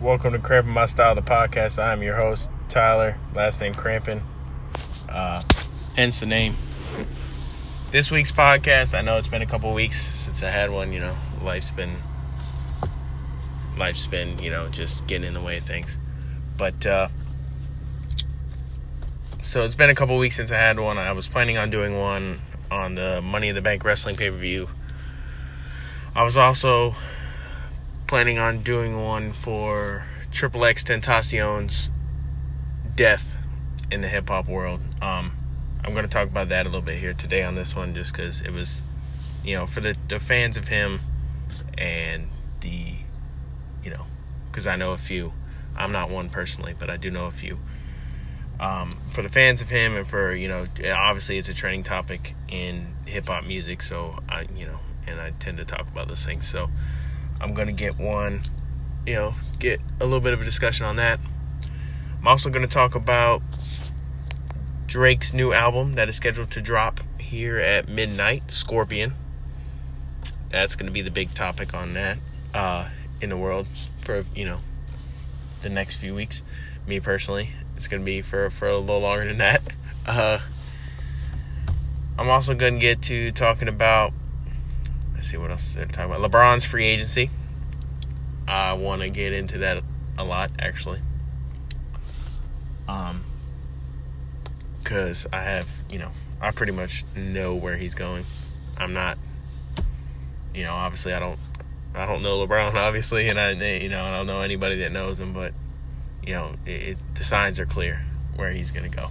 Welcome 0.00 0.34
to 0.34 0.38
Cramping 0.38 0.74
My 0.74 0.84
Style, 0.84 1.14
the 1.14 1.22
podcast. 1.22 1.82
I'm 1.82 2.02
your 2.02 2.16
host, 2.16 2.50
Tyler. 2.68 3.16
Last 3.34 3.62
name 3.62 3.72
Cramping. 3.72 4.20
Uh, 5.08 5.42
hence 5.94 6.20
the 6.20 6.26
name. 6.26 6.54
This 7.92 8.10
week's 8.10 8.30
podcast, 8.30 8.92
I 8.92 9.00
know 9.00 9.16
it's 9.16 9.26
been 9.26 9.40
a 9.40 9.46
couple 9.46 9.72
weeks 9.72 10.06
since 10.22 10.42
I 10.42 10.50
had 10.50 10.70
one. 10.70 10.92
You 10.92 11.00
know, 11.00 11.16
life's 11.40 11.70
been, 11.70 11.96
life's 13.78 14.06
been, 14.06 14.38
you 14.38 14.50
know, 14.50 14.68
just 14.68 15.06
getting 15.06 15.26
in 15.26 15.32
the 15.32 15.40
way 15.40 15.56
of 15.56 15.64
things. 15.64 15.96
But 16.58 16.84
uh, 16.84 17.08
so 19.42 19.64
it's 19.64 19.74
been 19.74 19.88
a 19.88 19.94
couple 19.94 20.18
weeks 20.18 20.36
since 20.36 20.50
I 20.50 20.58
had 20.58 20.78
one. 20.78 20.98
I 20.98 21.12
was 21.12 21.26
planning 21.26 21.56
on 21.56 21.70
doing 21.70 21.96
one 21.96 22.42
on 22.70 22.96
the 22.96 23.22
Money 23.22 23.48
in 23.48 23.54
the 23.54 23.62
Bank 23.62 23.82
wrestling 23.82 24.16
pay 24.16 24.28
per 24.30 24.36
view. 24.36 24.68
I 26.14 26.22
was 26.22 26.36
also 26.36 26.94
planning 28.06 28.38
on 28.38 28.62
doing 28.62 29.02
one 29.02 29.32
for 29.32 30.04
Triple 30.30 30.64
X 30.64 30.84
Tentacion's 30.84 31.90
death 32.94 33.36
in 33.90 34.00
the 34.00 34.08
hip 34.08 34.28
hop 34.28 34.48
world. 34.48 34.80
Um, 35.02 35.32
I'm 35.84 35.92
going 35.92 36.04
to 36.04 36.10
talk 36.10 36.28
about 36.28 36.48
that 36.50 36.66
a 36.66 36.68
little 36.68 36.82
bit 36.82 36.98
here 36.98 37.14
today 37.14 37.42
on 37.42 37.54
this 37.54 37.74
one, 37.74 37.94
just 37.94 38.12
because 38.12 38.40
it 38.40 38.50
was, 38.52 38.80
you 39.44 39.56
know, 39.56 39.66
for 39.66 39.80
the, 39.80 39.96
the 40.08 40.20
fans 40.20 40.56
of 40.56 40.68
him 40.68 41.00
and 41.76 42.28
the, 42.60 42.94
you 43.82 43.90
know, 43.90 44.06
because 44.50 44.66
I 44.66 44.76
know 44.76 44.92
a 44.92 44.98
few. 44.98 45.32
I'm 45.76 45.92
not 45.92 46.08
one 46.08 46.30
personally, 46.30 46.74
but 46.78 46.88
I 46.88 46.96
do 46.96 47.10
know 47.10 47.26
a 47.26 47.30
few. 47.32 47.58
Um, 48.58 48.98
for 49.10 49.20
the 49.20 49.28
fans 49.28 49.60
of 49.60 49.68
him 49.68 49.96
and 49.96 50.06
for 50.06 50.34
you 50.34 50.48
know, 50.48 50.66
obviously 50.90 51.36
it's 51.36 51.50
a 51.50 51.54
trending 51.54 51.82
topic 51.82 52.34
in 52.48 52.94
hip 53.04 53.26
hop 53.26 53.44
music, 53.44 53.82
so 53.82 54.18
I 54.28 54.46
you 54.56 54.64
know, 54.64 54.78
and 55.06 55.20
I 55.20 55.32
tend 55.38 55.58
to 55.58 55.66
talk 55.66 55.82
about 55.82 56.08
those 56.08 56.24
things. 56.24 56.48
So 56.48 56.70
I'm 57.40 57.54
gonna 57.54 57.72
get 57.72 57.98
one, 57.98 58.42
you 59.06 59.14
know, 59.14 59.34
get 59.58 59.80
a 60.00 60.04
little 60.04 60.20
bit 60.20 60.32
of 60.32 60.40
a 60.40 60.44
discussion 60.44 60.86
on 60.86 60.96
that. 60.96 61.20
I'm 62.18 62.28
also 62.28 62.50
gonna 62.50 62.66
talk 62.66 62.94
about 62.94 63.42
Drake's 64.86 65.32
new 65.32 65.52
album 65.52 65.94
that 65.94 66.08
is 66.08 66.16
scheduled 66.16 66.50
to 66.52 66.60
drop 66.60 67.00
here 67.20 67.58
at 67.58 67.88
midnight, 67.88 68.50
Scorpion. 68.50 69.14
That's 70.50 70.76
gonna 70.76 70.90
be 70.90 71.02
the 71.02 71.10
big 71.10 71.34
topic 71.34 71.74
on 71.74 71.94
that 71.94 72.18
uh, 72.54 72.88
in 73.20 73.30
the 73.30 73.36
world 73.36 73.66
for 74.04 74.24
you 74.34 74.44
know 74.44 74.60
the 75.62 75.68
next 75.68 75.96
few 75.96 76.14
weeks. 76.14 76.42
Me 76.86 77.00
personally, 77.00 77.50
it's 77.76 77.88
gonna 77.88 78.04
be 78.04 78.22
for 78.22 78.50
for 78.50 78.68
a 78.68 78.78
little 78.78 79.00
longer 79.00 79.26
than 79.26 79.38
that. 79.38 79.62
Uh, 80.06 80.40
I'm 82.16 82.30
also 82.30 82.54
gonna 82.54 82.78
get 82.78 83.02
to 83.02 83.32
talking 83.32 83.66
about 83.66 84.12
let's 85.14 85.28
see 85.28 85.36
what 85.36 85.50
else 85.50 85.64
is 85.64 85.74
there 85.74 85.84
to 85.84 85.92
talk 85.92 86.06
about. 86.06 86.20
LeBron's 86.20 86.64
free 86.64 86.86
agency. 86.86 87.28
I 88.48 88.74
want 88.74 89.02
to 89.02 89.08
get 89.08 89.32
into 89.32 89.58
that 89.58 89.82
a 90.18 90.24
lot, 90.24 90.50
actually. 90.58 91.00
Um, 92.88 93.24
because 94.82 95.26
I 95.32 95.42
have, 95.42 95.68
you 95.90 95.98
know, 95.98 96.10
I 96.40 96.52
pretty 96.52 96.72
much 96.72 97.04
know 97.16 97.54
where 97.54 97.76
he's 97.76 97.94
going. 97.94 98.24
I'm 98.76 98.92
not, 98.92 99.18
you 100.54 100.62
know, 100.62 100.74
obviously 100.74 101.12
I 101.12 101.18
don't, 101.18 101.40
I 101.94 102.06
don't 102.06 102.22
know 102.22 102.46
LeBron, 102.46 102.74
obviously, 102.74 103.28
and 103.28 103.38
I, 103.38 103.52
you 103.52 103.88
know, 103.88 104.04
I 104.04 104.16
don't 104.16 104.26
know 104.26 104.40
anybody 104.40 104.76
that 104.80 104.92
knows 104.92 105.18
him, 105.18 105.32
but, 105.32 105.52
you 106.22 106.34
know, 106.34 106.54
it, 106.64 106.70
it, 106.70 106.98
the 107.14 107.24
signs 107.24 107.58
are 107.58 107.66
clear 107.66 108.04
where 108.36 108.52
he's 108.52 108.70
to 108.70 108.88
go. 108.88 109.08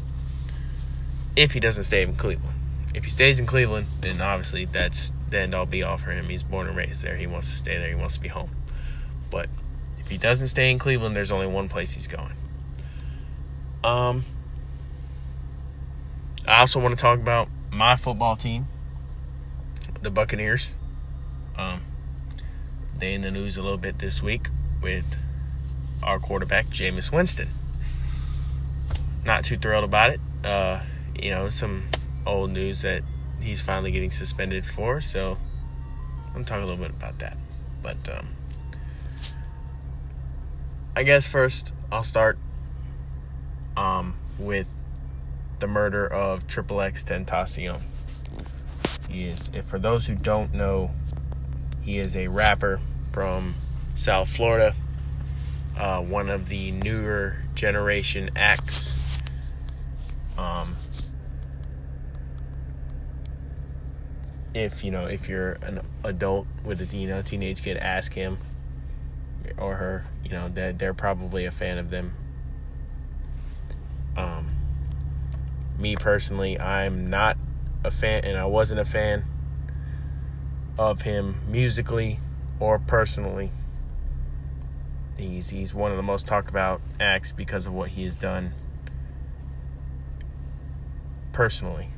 If 1.36 1.52
he 1.52 1.60
doesn't 1.60 1.84
stay 1.84 2.04
in 2.04 2.16
Cleveland. 2.16 2.54
If 2.94 3.04
he 3.04 3.10
stays 3.10 3.42
in 3.42 3.46
Cleveland, 3.46 3.88
then 4.00 4.22
obviously 4.22 4.64
that's 4.64 5.12
the 5.30 5.42
end 5.42 5.54
all 5.54 5.66
be 5.66 5.84
all 5.84 5.98
for 5.98 6.12
him. 6.12 6.30
He's 6.30 6.44
born 6.44 6.68
and 6.68 6.78
raised 6.78 7.04
there. 7.04 7.18
He 7.18 7.28
wants 7.28 7.50
to 7.50 7.56
stay 7.58 7.78
there. 7.78 7.90
He 7.90 7.96
wants 7.96 8.14
to 8.14 8.22
be 8.22 8.30
home. 8.30 8.52
But 9.36 9.50
if 10.00 10.08
he 10.08 10.18
doesn't 10.18 10.48
stay 10.48 10.72
in 10.72 10.80
Cleveland, 10.80 11.14
there's 11.14 11.30
only 11.30 11.46
one 11.46 11.68
place 11.68 11.92
he's 11.92 12.08
going. 12.08 12.32
Um, 13.84 14.24
I 16.48 16.60
also 16.60 16.80
want 16.80 16.98
to 16.98 17.02
talk 17.02 17.20
about 17.20 17.50
my 17.70 17.98
football 17.98 18.38
team, 18.38 18.68
the 20.02 20.10
Buccaneers. 20.10 20.76
Um, 21.58 21.82
they 22.98 23.14
in 23.14 23.24
the 23.24 23.30
news 23.30 23.58
a 23.58 23.62
little 23.62 23.78
bit 23.78 24.00
this 24.00 24.24
week 24.24 24.48
with 24.82 25.18
our 26.02 26.18
quarterback 26.18 26.68
Jameis 26.68 27.12
Winston. 27.12 27.50
Not 29.26 29.44
too 29.44 29.58
thrilled 29.58 29.84
about 29.84 30.12
it. 30.12 30.22
Uh, 30.46 30.80
you 31.14 31.32
know, 31.32 31.50
some 31.50 31.90
old 32.26 32.52
news 32.52 32.84
that 32.84 33.04
he's 33.42 33.60
finally 33.62 33.92
getting 33.92 34.12
suspended 34.12 34.66
for. 34.66 35.02
So 35.02 35.38
I'm 36.34 36.46
talking 36.46 36.64
a 36.64 36.68
little 36.68 36.82
bit 36.82 36.92
about 36.92 37.20
that. 37.20 37.36
But 37.84 37.98
um, 38.18 38.30
I 40.98 41.04
guess 41.04 41.28
first 41.28 41.74
I'll 41.92 42.06
start 42.06 42.38
um, 43.76 44.16
with 44.40 44.86
the 45.60 45.68
murder 45.68 46.08
of 46.08 46.48
Triple 46.48 46.80
X 46.80 47.04
Tentacion. 47.04 47.82
He 49.10 49.26
is, 49.26 49.52
if 49.54 49.66
for 49.66 49.78
those 49.78 50.08
who 50.08 50.16
don't 50.16 50.54
know, 50.54 50.92
he 51.82 52.00
is 52.00 52.16
a 52.16 52.30
rapper 52.30 52.80
from 53.12 53.56
South 53.96 54.30
Florida, 54.30 54.74
uh, 55.78 56.00
one 56.02 56.30
of 56.30 56.48
the 56.48 56.72
newer 56.72 57.38
generation 57.56 58.30
acts. 58.38 58.94
Um, 60.38 60.78
if 64.54 64.82
you 64.86 64.92
know 64.92 65.06
if 65.06 65.28
you're 65.28 65.54
an 65.62 65.82
adult 66.06 66.48
with 66.64 66.82
a 66.82 66.98
you 66.98 67.10
know 67.10 67.22
teenage 67.22 67.62
kid, 67.64 67.76
ask 67.76 68.14
him 68.14 68.38
or 69.58 69.76
her. 69.76 70.06
You 70.24 70.32
know 70.32 70.50
that 70.50 70.80
they're 70.80 70.94
probably 70.94 71.46
a 71.46 71.52
fan 71.52 71.78
of 71.78 71.90
them. 71.90 72.14
Um, 74.18 74.58
me 75.78 75.96
personally, 75.96 76.60
I'm 76.60 77.10
not 77.10 77.38
a 77.84 77.92
fan, 77.92 78.24
and 78.24 78.38
I 78.38 78.46
wasn't 78.46 78.80
a 78.80 78.86
fan 78.86 79.26
of 80.78 81.04
him 81.04 81.42
musically 81.48 82.20
or 82.60 82.80
personally. 82.80 83.52
He's 85.18 85.50
he's 85.50 85.74
one 85.74 85.92
of 85.92 85.98
the 85.98 86.04
most 86.04 86.28
talked 86.28 86.50
about 86.50 86.82
acts 87.00 87.32
because 87.32 87.66
of 87.66 87.74
what 87.74 87.92
he 87.92 88.04
has 88.04 88.16
done 88.16 88.54
personally 91.32 91.90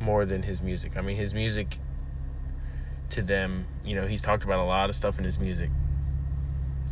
more 0.00 0.24
than 0.24 0.42
his 0.42 0.60
music. 0.60 0.96
I 0.96 1.00
mean, 1.00 1.16
his 1.16 1.34
music 1.34 1.78
to 3.10 3.22
them, 3.22 3.66
you 3.84 3.94
know, 3.94 4.06
he's 4.06 4.22
talked 4.22 4.44
about 4.44 4.58
a 4.58 4.64
lot 4.64 4.88
of 4.90 4.96
stuff 4.96 5.18
in 5.18 5.24
his 5.24 5.38
music. 5.38 5.70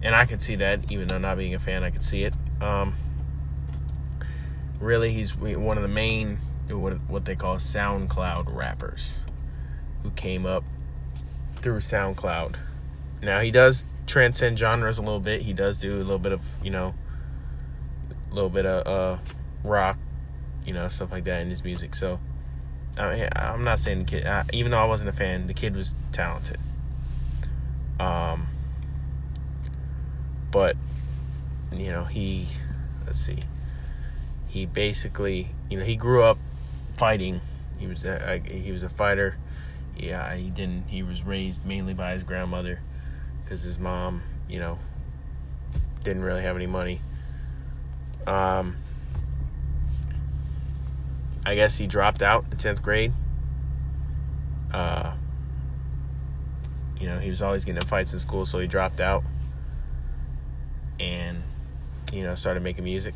And 0.03 0.17
I 0.17 0.27
could 0.27 0.43
see 0.43 0.57
that, 0.57 0.91
even 0.91 1.07
though 1.07 1.19
not 1.19 1.37
being 1.39 1.55
a 1.55 1.59
fan, 1.59 1.85
I 1.85 1.91
could 1.91 2.03
see 2.03 2.25
it. 2.25 2.35
Um, 2.61 2.95
really, 4.81 5.13
he's 5.13 5.37
one 5.37 5.77
of 5.77 5.83
the 5.83 5.89
main, 5.89 6.39
what, 6.69 6.95
what 7.09 7.25
they 7.25 7.37
call 7.37 7.57
SoundCloud 7.57 8.53
rappers 8.53 9.21
who 10.03 10.11
came 10.11 10.45
up 10.45 10.65
through 11.57 11.79
SoundCloud. 11.79 12.57
Now, 13.23 13.39
he 13.39 13.53
does 13.53 13.85
transcend 14.09 14.59
genres 14.59 14.99
a 14.99 15.03
little 15.03 15.21
bit. 15.21 15.43
He 15.43 15.53
does 15.53 15.79
do 15.79 15.95
a 15.95 16.03
little 16.03 16.19
bit 16.19 16.33
of, 16.33 16.43
you 16.65 16.71
know, 16.71 16.95
a 18.31 18.35
little 18.35 18.51
bit 18.51 18.67
of 18.67 18.87
uh, 18.87 19.19
rock, 19.63 19.99
you 20.67 20.73
know, 20.73 20.89
stuff 20.89 21.13
like 21.13 21.23
that 21.25 21.43
in 21.43 21.51
his 21.51 21.63
music. 21.63 21.95
So, 21.95 22.19
I 22.99 23.29
am 23.37 23.63
not 23.63 23.79
saying 23.79 24.01
the 24.01 24.05
kid, 24.05 24.27
I, 24.27 24.45
even 24.53 24.73
though 24.73 24.81
I 24.81 24.85
wasn't 24.85 25.11
a 25.11 25.13
fan, 25.13 25.47
the 25.47 25.55
kid 25.55 25.77
was 25.77 25.95
talented. 26.11 26.59
Um, 28.01 28.49
but 30.53 30.77
you 31.73 31.91
know, 31.91 32.05
he, 32.05 32.49
let's 33.07 33.19
see, 33.19 33.39
he 34.47 34.67
basically, 34.67 35.49
you 35.69 35.79
know, 35.79 35.85
he 35.85 35.97
grew 35.97 36.23
up 36.23 36.39
fighting. 36.97 37.41
He 37.79 37.87
was 37.89 38.05
a, 38.05 38.41
he 38.45 38.71
was 38.71 38.85
a 38.85 38.89
fighter. 38.89 39.37
Yeah, 39.97 40.37
he 40.37 40.51
didn't. 40.51 40.89
He 40.89 41.03
was 41.03 41.25
raised 41.25 41.67
mainly 41.67 41.95
by 41.95 42.13
his 42.13 42.23
grandmother, 42.23 42.81
because 43.43 43.63
his 43.63 43.79
mom, 43.79 44.23
you 44.49 44.61
know, 44.61 44.79
didn't 46.05 46.23
really 46.23 46.43
have 46.43 46.55
any 46.55 46.67
money. 46.67 47.01
Um, 48.27 48.77
I 51.45 51.55
guess 51.55 51.79
he 51.79 51.87
dropped 51.87 52.23
out 52.23 52.51
the 52.51 52.57
10th 52.57 52.83
grade. 52.83 53.13
Uh, 54.73 55.15
you 57.01 57.07
know, 57.07 57.19
he 57.19 57.31
was 57.31 57.43
always 57.43 57.65
getting 57.65 57.83
in 57.83 57.89
fights 57.89 58.13
in 58.13 58.21
school, 58.21 58.47
so 58.47 58.59
he 58.59 58.67
dropped 58.67 59.01
out 59.01 59.25
you 62.13 62.23
know, 62.23 62.35
started 62.35 62.63
making 62.63 62.85
music. 62.85 63.15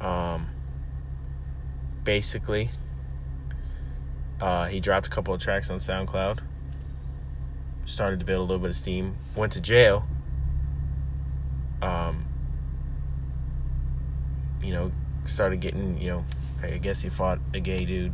Um, 0.00 0.50
basically, 2.04 2.70
uh, 4.40 4.66
he 4.66 4.80
dropped 4.80 5.06
a 5.06 5.10
couple 5.10 5.32
of 5.32 5.40
tracks 5.40 5.70
on 5.70 5.78
SoundCloud, 5.78 6.40
started 7.86 8.20
to 8.20 8.26
build 8.26 8.40
a 8.40 8.42
little 8.42 8.58
bit 8.58 8.70
of 8.70 8.76
steam, 8.76 9.16
went 9.34 9.52
to 9.54 9.60
jail. 9.60 10.06
Um, 11.80 12.26
you 14.62 14.72
know, 14.72 14.92
started 15.24 15.60
getting, 15.60 16.00
you 16.00 16.10
know, 16.10 16.24
I 16.62 16.78
guess 16.78 17.02
he 17.02 17.08
fought 17.08 17.38
a 17.52 17.60
gay 17.60 17.84
dude 17.84 18.12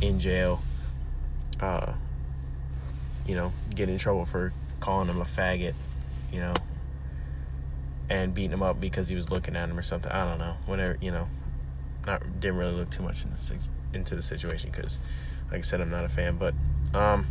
in 0.00 0.18
jail. 0.18 0.60
Uh, 1.60 1.92
you 3.26 3.36
know, 3.36 3.52
get 3.74 3.88
in 3.88 3.98
trouble 3.98 4.24
for 4.24 4.52
calling 4.80 5.08
him 5.08 5.20
a 5.20 5.24
faggot, 5.24 5.74
you 6.32 6.40
know, 6.40 6.54
and 8.12 8.34
beating 8.34 8.52
him 8.52 8.62
up 8.62 8.78
because 8.78 9.08
he 9.08 9.16
was 9.16 9.30
looking 9.30 9.56
at 9.56 9.70
him 9.70 9.78
or 9.78 9.82
something. 9.82 10.12
I 10.12 10.28
don't 10.28 10.38
know. 10.38 10.56
Whatever, 10.66 10.98
you 11.00 11.10
know, 11.10 11.28
not 12.06 12.22
didn't 12.40 12.58
really 12.58 12.74
look 12.74 12.90
too 12.90 13.02
much 13.02 13.24
into 13.24 13.36
the, 13.36 13.58
into 13.94 14.14
the 14.14 14.20
situation 14.20 14.70
because, 14.70 14.98
like 15.50 15.60
I 15.60 15.62
said, 15.62 15.80
I'm 15.80 15.90
not 15.90 16.04
a 16.04 16.10
fan. 16.10 16.36
But 16.36 16.52
um, 16.92 17.24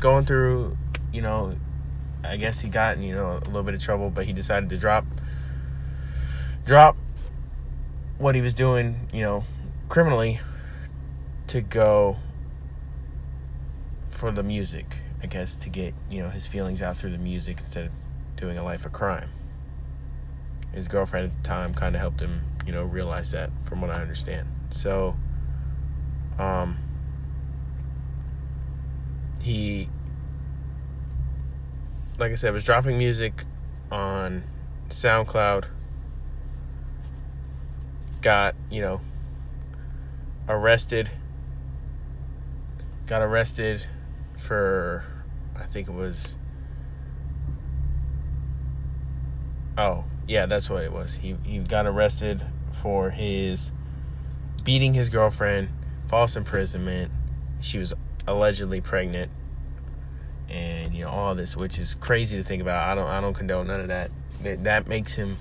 going 0.00 0.24
through, 0.24 0.78
you 1.12 1.20
know, 1.20 1.56
I 2.24 2.38
guess 2.38 2.62
he 2.62 2.70
got 2.70 2.96
you 2.98 3.14
know 3.14 3.32
a 3.32 3.44
little 3.44 3.64
bit 3.64 3.74
of 3.74 3.80
trouble, 3.80 4.08
but 4.08 4.24
he 4.24 4.32
decided 4.32 4.70
to 4.70 4.78
drop 4.78 5.04
drop 6.64 6.96
what 8.16 8.34
he 8.34 8.40
was 8.40 8.54
doing, 8.54 9.10
you 9.12 9.22
know, 9.22 9.44
criminally 9.90 10.40
to 11.48 11.60
go 11.60 12.16
for 14.08 14.30
the 14.30 14.42
music, 14.42 15.00
I 15.22 15.26
guess, 15.26 15.54
to 15.56 15.68
get, 15.68 15.92
you 16.08 16.22
know, 16.22 16.30
his 16.30 16.46
feelings 16.46 16.80
out 16.80 16.96
through 16.96 17.10
the 17.10 17.18
music 17.18 17.58
instead 17.58 17.86
of 17.86 17.92
doing 18.36 18.58
a 18.58 18.62
life 18.62 18.84
of 18.86 18.92
crime. 18.92 19.30
His 20.72 20.88
girlfriend 20.88 21.30
at 21.30 21.42
the 21.42 21.48
time 21.48 21.74
kind 21.74 21.94
of 21.94 22.00
helped 22.00 22.20
him, 22.20 22.42
you 22.66 22.72
know, 22.72 22.84
realize 22.84 23.30
that, 23.32 23.50
from 23.64 23.80
what 23.80 23.90
I 23.90 24.00
understand. 24.00 24.48
So, 24.70 25.16
um, 26.38 26.78
he, 29.42 29.88
like 32.18 32.32
I 32.32 32.36
said, 32.36 32.52
was 32.54 32.64
dropping 32.64 32.96
music 32.96 33.44
on 33.90 34.44
SoundCloud. 34.88 35.66
Got, 38.22 38.54
you 38.70 38.80
know, 38.80 39.00
arrested. 40.48 41.10
Got 43.06 43.20
arrested 43.20 43.86
for, 44.38 45.04
I 45.54 45.64
think 45.64 45.88
it 45.88 45.92
was 45.92 46.36
Oh, 49.76 50.04
yeah, 50.26 50.46
that's 50.46 50.68
what 50.68 50.84
it 50.84 50.92
was. 50.92 51.16
He 51.16 51.36
he 51.44 51.58
got 51.58 51.86
arrested 51.86 52.42
for 52.82 53.10
his 53.10 53.72
beating 54.64 54.94
his 54.94 55.08
girlfriend, 55.08 55.70
false 56.08 56.36
imprisonment. 56.36 57.10
She 57.60 57.78
was 57.78 57.94
allegedly 58.26 58.80
pregnant, 58.80 59.30
and 60.48 60.94
you 60.94 61.04
know 61.04 61.10
all 61.10 61.34
this, 61.34 61.56
which 61.56 61.78
is 61.78 61.94
crazy 61.94 62.36
to 62.36 62.44
think 62.44 62.60
about. 62.62 62.88
I 62.88 62.94
don't 62.94 63.08
I 63.08 63.20
don't 63.20 63.34
condone 63.34 63.66
none 63.66 63.80
of 63.80 63.88
that. 63.88 64.10
That, 64.42 64.64
that 64.64 64.88
makes 64.88 65.14
him 65.14 65.36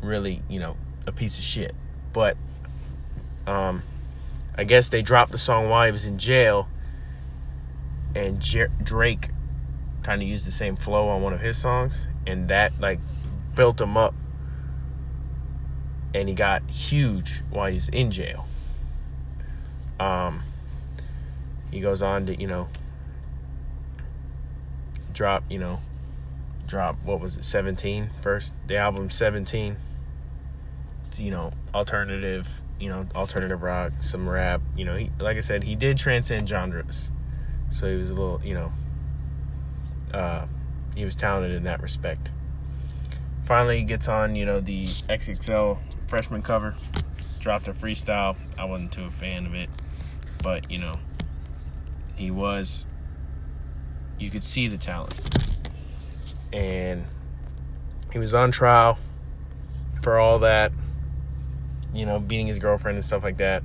really 0.00 0.42
you 0.48 0.60
know 0.60 0.76
a 1.06 1.12
piece 1.12 1.38
of 1.38 1.44
shit. 1.44 1.74
But 2.12 2.36
um, 3.46 3.82
I 4.56 4.64
guess 4.64 4.88
they 4.88 5.02
dropped 5.02 5.32
the 5.32 5.38
song 5.38 5.68
while 5.68 5.84
he 5.84 5.92
was 5.92 6.04
in 6.04 6.18
jail, 6.18 6.68
and 8.14 8.40
Jer- 8.40 8.72
Drake 8.82 9.28
kind 10.02 10.22
of 10.22 10.28
used 10.28 10.46
the 10.46 10.52
same 10.52 10.76
flow 10.76 11.08
on 11.08 11.20
one 11.22 11.32
of 11.32 11.40
his 11.40 11.56
songs, 11.56 12.08
and 12.26 12.48
that 12.48 12.80
like 12.80 13.00
built 13.56 13.80
him 13.80 13.96
up 13.96 14.14
and 16.14 16.28
he 16.28 16.34
got 16.34 16.62
huge 16.70 17.42
while 17.50 17.70
he's 17.70 17.88
in 17.88 18.10
jail. 18.10 18.46
Um, 19.98 20.42
he 21.70 21.80
goes 21.80 22.02
on 22.02 22.26
to, 22.26 22.40
you 22.40 22.46
know, 22.46 22.68
drop, 25.12 25.42
you 25.50 25.58
know, 25.58 25.80
drop, 26.66 26.96
what 27.02 27.20
was 27.20 27.36
it, 27.36 27.44
17 27.44 28.10
first? 28.20 28.54
The 28.66 28.76
album 28.76 29.10
17. 29.10 29.76
It's, 31.08 31.20
you 31.20 31.30
know, 31.30 31.52
alternative, 31.74 32.60
you 32.78 32.88
know, 32.88 33.06
alternative 33.14 33.62
rock, 33.62 33.92
some 34.00 34.28
rap, 34.28 34.60
you 34.76 34.84
know, 34.84 34.96
he, 34.96 35.10
like 35.18 35.36
I 35.36 35.40
said, 35.40 35.64
he 35.64 35.74
did 35.74 35.98
transcend 35.98 36.48
genres. 36.48 37.10
So 37.70 37.88
he 37.90 37.96
was 37.96 38.10
a 38.10 38.14
little, 38.14 38.40
you 38.44 38.54
know, 38.54 38.72
uh, 40.14 40.46
he 40.94 41.04
was 41.04 41.16
talented 41.16 41.52
in 41.52 41.64
that 41.64 41.82
respect 41.82 42.30
finally 43.46 43.84
gets 43.84 44.08
on, 44.08 44.34
you 44.34 44.44
know, 44.44 44.60
the 44.60 44.84
XXL 44.84 45.78
freshman 46.08 46.42
cover. 46.42 46.74
Dropped 47.38 47.68
a 47.68 47.72
freestyle. 47.72 48.36
I 48.58 48.64
wasn't 48.64 48.92
too 48.92 49.04
a 49.04 49.10
fan 49.10 49.46
of 49.46 49.54
it, 49.54 49.70
but 50.42 50.70
you 50.70 50.78
know, 50.78 50.98
he 52.16 52.30
was. 52.30 52.86
You 54.18 54.30
could 54.30 54.42
see 54.42 54.66
the 54.66 54.78
talent, 54.78 55.14
and 56.52 57.04
he 58.12 58.18
was 58.18 58.34
on 58.34 58.50
trial 58.50 58.98
for 60.02 60.18
all 60.18 60.40
that. 60.40 60.72
You 61.94 62.04
know, 62.04 62.18
beating 62.18 62.48
his 62.48 62.58
girlfriend 62.58 62.96
and 62.96 63.04
stuff 63.04 63.22
like 63.22 63.36
that. 63.36 63.62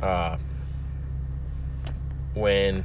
Uh, 0.00 0.38
when 2.34 2.84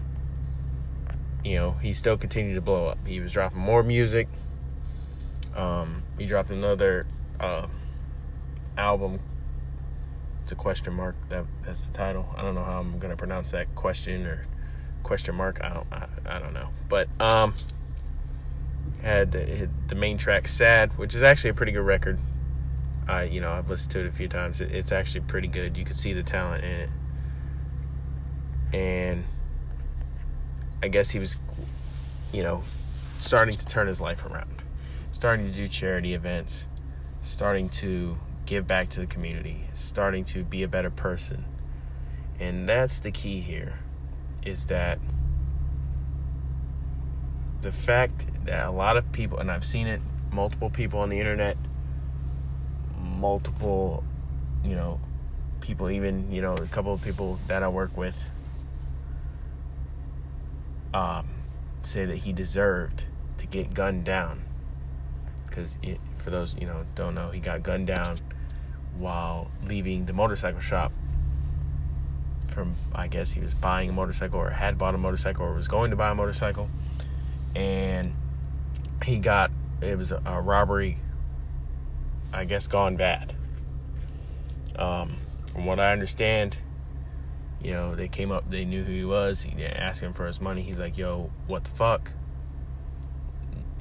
you 1.44 1.56
know 1.56 1.72
he 1.74 1.94
still 1.94 2.18
continued 2.18 2.56
to 2.56 2.62
blow 2.62 2.88
up, 2.88 2.98
he 3.06 3.20
was 3.20 3.32
dropping 3.32 3.60
more 3.60 3.84
music 3.84 4.28
um, 5.60 6.04
he 6.18 6.26
dropped 6.26 6.50
another 6.52 7.06
uh, 7.40 7.68
album. 8.78 9.20
It's 10.42 10.54
a 10.54 10.56
question 10.56 10.94
mark. 10.94 11.16
That 11.28 11.46
that's 11.66 11.84
the 11.84 11.92
title. 11.92 12.34
I 12.38 12.42
don't 12.42 12.56
know 12.56 12.64
how 12.64 12.80
I'm 12.80 12.98
gonna 12.98 13.18
pronounce 13.18 13.52
that 13.52 13.74
question 13.76 14.26
or 14.26 14.46
question 15.04 15.36
mark. 15.36 15.60
I 15.62 15.70
don't. 15.70 15.88
I, 15.92 16.08
I 16.26 16.40
don't 16.40 16.54
know. 16.54 16.70
But 16.88 17.10
um, 17.20 17.54
had 19.02 19.32
the, 19.32 19.70
the 19.88 19.96
main 19.96 20.18
track 20.18 20.48
"Sad," 20.48 20.98
which 20.98 21.14
is 21.14 21.24
actually 21.24 21.52
a 21.52 21.56
pretty 21.56 21.74
good 21.74 21.86
record. 21.86 22.20
I 23.08 23.24
you 23.24 23.42
know 23.42 23.52
I've 23.52 23.70
listened 23.70 23.92
to 23.92 24.00
it 24.00 24.06
a 24.06 24.12
few 24.12 24.30
times. 24.30 24.62
It, 24.62 24.72
it's 24.72 24.94
actually 24.94 25.22
pretty 25.22 25.50
good. 25.50 25.76
You 25.76 25.84
can 25.84 25.96
see 25.96 26.14
the 26.14 26.24
talent 26.24 26.64
in 26.64 26.72
it, 26.72 26.90
and 28.74 29.26
I 30.82 30.88
guess 30.88 31.10
he 31.10 31.20
was, 31.20 31.36
you 32.32 32.44
know, 32.44 32.64
starting 33.20 33.58
to 33.58 33.66
turn 33.66 33.88
his 33.88 34.00
life 34.00 34.26
around 34.26 34.64
starting 35.12 35.46
to 35.48 35.52
do 35.52 35.68
charity 35.68 36.14
events, 36.14 36.68
starting 37.22 37.70
to 37.70 38.18
give 38.46 38.66
back 38.66 38.90
to 38.90 39.00
the 39.00 39.06
community, 39.06 39.62
starting 39.74 40.24
to 40.26 40.44
be 40.44 40.64
a 40.64 40.68
better 40.68 40.90
person. 40.90 41.46
And 42.40 42.68
that's 42.68 43.00
the 43.00 43.12
key 43.12 43.42
here 43.42 43.80
is 44.46 44.66
that 44.68 44.98
the 47.62 47.72
fact 47.72 48.28
that 48.46 48.66
a 48.66 48.72
lot 48.72 48.98
of 48.98 49.12
people, 49.12 49.38
and 49.40 49.52
I've 49.52 49.66
seen 49.66 49.88
it, 49.88 50.02
multiple 50.32 50.70
people 50.70 51.00
on 51.00 51.10
the 51.10 51.20
internet, 51.20 51.58
multiple, 52.98 54.04
you 54.64 54.76
know, 54.76 55.00
people, 55.60 55.90
even, 55.90 56.32
you 56.32 56.42
know, 56.42 56.56
a 56.56 56.68
couple 56.68 56.94
of 56.94 57.04
people 57.04 57.38
that 57.48 57.64
I 57.64 57.68
work 57.68 57.98
with, 57.98 58.24
um, 60.94 61.28
say 61.84 62.06
that 62.06 62.18
he 62.18 62.32
deserved 62.32 63.06
to 63.38 63.48
get 63.48 63.74
gunned 63.74 64.06
down 64.06 64.42
because 65.50 65.79
for 66.18 66.29
those 66.29 66.56
you 66.60 66.65
know 66.65 66.86
don't 66.96 67.15
know, 67.15 67.32
he 67.32 67.39
got 67.39 67.63
gunned 67.63 67.88
down 67.88 68.18
while 68.98 69.50
leaving 69.65 70.06
the 70.06 70.13
motorcycle 70.13 70.60
shop. 70.60 70.91
From 72.48 72.75
I 72.94 73.08
guess 73.08 73.32
he 73.32 73.39
was 73.39 73.53
buying 73.53 73.89
a 73.89 73.94
motorcycle 73.94 74.39
or 74.39 74.50
had 74.50 74.77
bought 74.77 74.96
a 74.96 74.98
motorcycle 74.98 75.46
or 75.46 75.53
was 75.53 75.68
going 75.68 75.91
to 75.91 75.96
buy 75.96 76.10
a 76.10 76.15
motorcycle, 76.15 76.70
and 77.56 78.13
he 79.03 79.18
got 79.18 79.51
it 79.82 79.98
was 79.98 80.12
a, 80.12 80.41
robbery. 80.41 80.98
I 82.32 82.46
guess 82.46 82.68
gone 82.68 82.96
bad. 82.96 83.34
Um, 84.75 85.18
from 85.51 85.65
what 85.65 85.79
I 85.79 85.91
understand, 85.91 86.58
you 87.62 87.72
know, 87.72 87.96
they 87.96 88.08
came 88.08 88.32
up, 88.32 88.50
they 88.50 88.65
knew 88.65 88.84
who 88.84 88.91
he 88.91 89.03
was. 89.03 89.41
He 89.41 89.65
asked 89.65 90.01
him 90.01 90.13
for 90.13 90.27
his 90.27 90.39
money. 90.39 90.62
He's 90.62 90.79
like, 90.79 90.98
"Yo, 90.98 91.32
what 91.48 91.63
the 91.63 91.72
fuck?" 91.72 92.13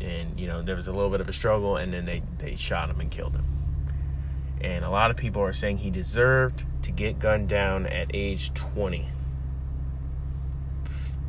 And 0.00 0.38
you 0.38 0.46
know 0.46 0.62
there 0.62 0.76
was 0.76 0.88
a 0.88 0.92
little 0.92 1.10
bit 1.10 1.20
of 1.20 1.28
a 1.28 1.32
struggle 1.32 1.76
and 1.76 1.92
then 1.92 2.04
they 2.04 2.22
they 2.38 2.56
shot 2.56 2.90
him 2.90 3.00
and 3.00 3.10
killed 3.10 3.34
him. 3.34 3.44
And 4.60 4.84
a 4.84 4.90
lot 4.90 5.10
of 5.10 5.16
people 5.16 5.42
are 5.42 5.52
saying 5.52 5.78
he 5.78 5.90
deserved 5.90 6.64
to 6.82 6.90
get 6.90 7.18
gunned 7.18 7.48
down 7.48 7.86
at 7.86 8.10
age 8.12 8.52
20 8.54 9.06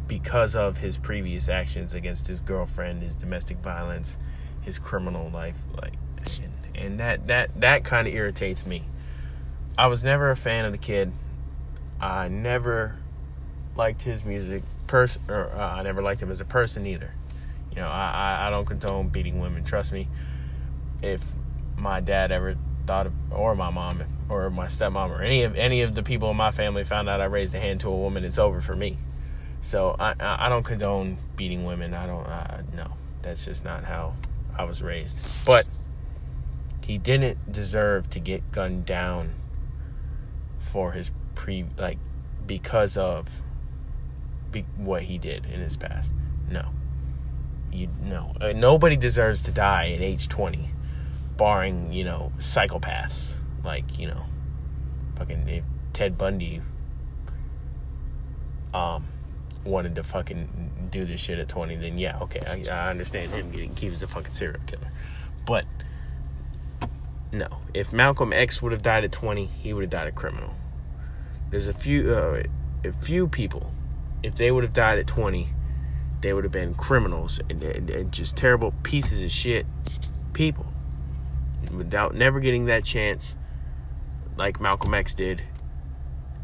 because 0.08 0.56
of 0.56 0.78
his 0.78 0.98
previous 0.98 1.48
actions 1.48 1.94
against 1.94 2.28
his 2.28 2.42
girlfriend 2.42 3.04
his 3.04 3.16
domestic 3.16 3.58
violence 3.58 4.18
his 4.62 4.80
criminal 4.80 5.30
life 5.30 5.60
like 5.80 5.94
and, 6.76 7.00
that 7.00 7.28
that 7.28 7.60
that 7.60 7.84
kind 7.84 8.08
of 8.08 8.14
irritates 8.14 8.66
me. 8.66 8.84
I 9.78 9.88
was 9.88 10.04
never 10.04 10.32
a 10.32 10.38
fan 10.38 10.66
of 10.66 10.72
the 10.72 10.78
kid. 10.78 11.12
I 12.02 12.28
never 12.28 12.96
liked 13.76 14.02
his 14.02 14.26
music 14.26 14.64
person 14.88 15.22
or 15.30 15.50
uh, 15.54 15.76
i 15.76 15.84
never 15.84 16.02
liked 16.02 16.22
him 16.22 16.32
as 16.32 16.42
a 16.42 16.46
person 16.46 16.86
either 16.86 17.14
you 17.80 17.86
know, 17.86 17.92
I, 17.92 18.48
I 18.48 18.50
don't 18.50 18.66
condone 18.66 19.08
beating 19.08 19.40
women. 19.40 19.64
Trust 19.64 19.94
me. 19.94 20.10
If 21.02 21.24
my 21.78 22.02
dad 22.02 22.30
ever 22.30 22.58
thought 22.86 23.08
of, 23.08 23.14
or 23.32 23.56
my 23.56 23.70
mom 23.70 24.04
or 24.28 24.50
my 24.50 24.66
stepmom 24.66 25.12
or 25.12 25.22
any 25.22 25.44
of 25.44 25.56
any 25.56 25.82
of 25.84 25.96
the 25.96 26.04
people 26.04 26.30
in 26.30 26.36
my 26.36 26.52
family 26.52 26.84
found 26.84 27.08
out 27.08 27.22
I 27.22 27.26
raised 27.26 27.56
a 27.56 27.60
hand 27.60 27.80
to 27.82 27.88
a 27.88 27.96
woman, 27.96 28.26
it's 28.26 28.38
over 28.38 28.60
for 28.60 28.76
me. 28.76 28.98
So 29.62 29.96
I 29.98 30.14
I 30.20 30.50
don't 30.50 30.64
condone 30.64 31.20
beating 31.38 31.64
women. 31.64 31.94
I 31.94 32.06
don't. 32.06 32.26
Uh, 32.26 32.64
no, 32.76 32.92
that's 33.22 33.46
just 33.46 33.64
not 33.64 33.86
how 33.86 34.16
I 34.58 34.66
was 34.66 34.82
raised. 34.82 35.22
But 35.46 35.66
he 36.84 36.98
didn't 36.98 37.50
deserve 37.50 38.10
to 38.10 38.20
get 38.20 38.52
gunned 38.52 38.86
down 38.86 39.36
for 40.58 40.92
his 40.92 41.14
pre 41.34 41.64
like 41.78 41.98
because 42.46 42.98
of 42.98 43.42
be, 44.52 44.66
what 44.76 45.04
he 45.04 45.18
did 45.18 45.46
in 45.46 45.62
his 45.62 45.78
past. 45.78 46.14
No 46.52 46.74
You 47.72 47.90
know, 48.04 48.36
uh, 48.42 48.54
nobody 48.54 48.98
deserves 48.98 49.42
to 49.44 49.52
die 49.52 49.92
at 49.92 50.02
age 50.02 50.28
20, 50.28 50.70
barring, 51.38 51.94
you 51.94 52.04
know, 52.04 52.32
psychopaths. 52.38 53.38
Like, 53.64 54.00
you 54.00 54.08
know, 54.08 54.26
fucking 55.16 55.64
Ted 55.94 56.18
Bundy 56.18 56.62
um, 58.74 59.08
wanted 59.64 59.96
to 59.96 60.04
fucking 60.04 60.88
do 60.92 61.06
this 61.06 61.22
shit 61.22 61.40
at 61.40 61.50
20, 61.50 61.76
then 61.76 61.98
yeah, 61.98 62.18
okay, 62.20 62.40
I, 62.48 62.72
I 62.72 62.90
understand 62.90 63.32
him 63.32 63.52
getting 63.52 63.76
he 63.76 63.90
was 63.90 64.02
a 64.02 64.08
fucking 64.08 64.34
serial 64.34 64.62
killer. 64.66 64.92
But 65.46 65.66
no, 67.32 67.48
if 67.74 67.94
Malcolm 67.94 68.34
X 68.34 68.62
would 68.62 68.72
have 68.72 68.82
died 68.82 69.04
at 69.04 69.12
20, 69.12 69.46
he 69.46 69.74
would 69.74 69.84
have 69.84 69.92
died 69.92 70.08
a 70.08 70.12
criminal. 70.12 70.56
There's 71.50 71.68
a 71.68 71.74
few, 71.74 72.14
uh, 72.14 72.44
a 72.84 72.92
few 72.92 73.28
people, 73.28 73.72
if 74.24 74.36
they 74.36 74.52
would 74.52 74.64
have 74.64 74.74
died 74.74 75.00
at 75.00 75.08
20, 75.08 75.50
they 76.22 76.34
would 76.34 76.44
have 76.44 76.54
been 76.54 76.74
criminals 76.74 77.40
and, 77.50 77.62
and, 77.64 77.90
and 77.90 78.12
just 78.12 78.36
terrible 78.36 78.74
pieces 78.84 79.24
of 79.24 79.32
shit 79.32 79.66
people 80.34 80.66
without 81.72 82.16
never 82.16 82.40
getting 82.40 82.66
that 82.66 82.84
chance 82.84 83.36
like 84.38 84.60
Malcolm 84.60 84.94
X 84.94 85.14
did 85.14 85.44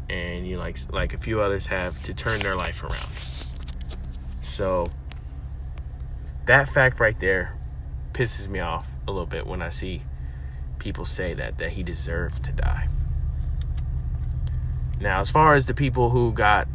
and 0.08 0.46
you 0.46 0.58
like 0.58 0.78
like 0.92 1.14
a 1.14 1.18
few 1.18 1.40
others 1.40 1.66
have 1.66 2.00
to 2.04 2.14
turn 2.14 2.40
their 2.40 2.56
life 2.56 2.82
around. 2.82 3.10
So 4.42 4.86
that 6.46 6.68
fact 6.68 7.00
right 7.00 7.18
there 7.18 7.58
pisses 8.12 8.48
me 8.48 8.60
off 8.60 8.88
a 9.06 9.10
little 9.10 9.26
bit 9.26 9.46
when 9.46 9.62
I 9.62 9.70
see 9.70 10.02
people 10.78 11.04
say 11.04 11.34
that 11.34 11.58
that 11.58 11.70
he 11.70 11.82
deserved 11.82 12.44
to 12.44 12.52
die. 12.52 12.88
Now, 15.00 15.20
as 15.20 15.30
far 15.30 15.54
as 15.54 15.66
the 15.66 15.74
people 15.74 16.10
who 16.10 16.32
got 16.32 16.68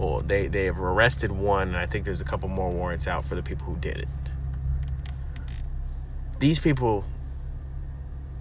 well, 0.00 0.22
they 0.22 0.46
they 0.46 0.64
have 0.64 0.80
arrested 0.80 1.30
one, 1.30 1.68
and 1.68 1.76
I 1.76 1.84
think 1.84 2.06
there's 2.06 2.22
a 2.22 2.24
couple 2.24 2.48
more 2.48 2.70
warrants 2.70 3.06
out 3.06 3.26
for 3.26 3.34
the 3.34 3.42
people 3.42 3.66
who 3.66 3.76
did 3.76 3.98
it. 3.98 4.08
These 6.38 6.58
people, 6.58 7.04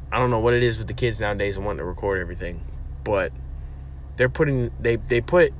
I 0.09 0.19
don't 0.19 0.29
know 0.29 0.39
what 0.39 0.53
it 0.53 0.63
is 0.63 0.77
with 0.77 0.87
the 0.87 0.93
kids 0.93 1.19
nowadays 1.19 1.57
and 1.57 1.65
wanting 1.65 1.79
to 1.79 1.83
record 1.83 2.21
everything, 2.21 2.61
but 3.03 3.33
they're 4.15 4.29
putting 4.29 4.71
they 4.79 4.95
they 4.95 5.19
put 5.19 5.53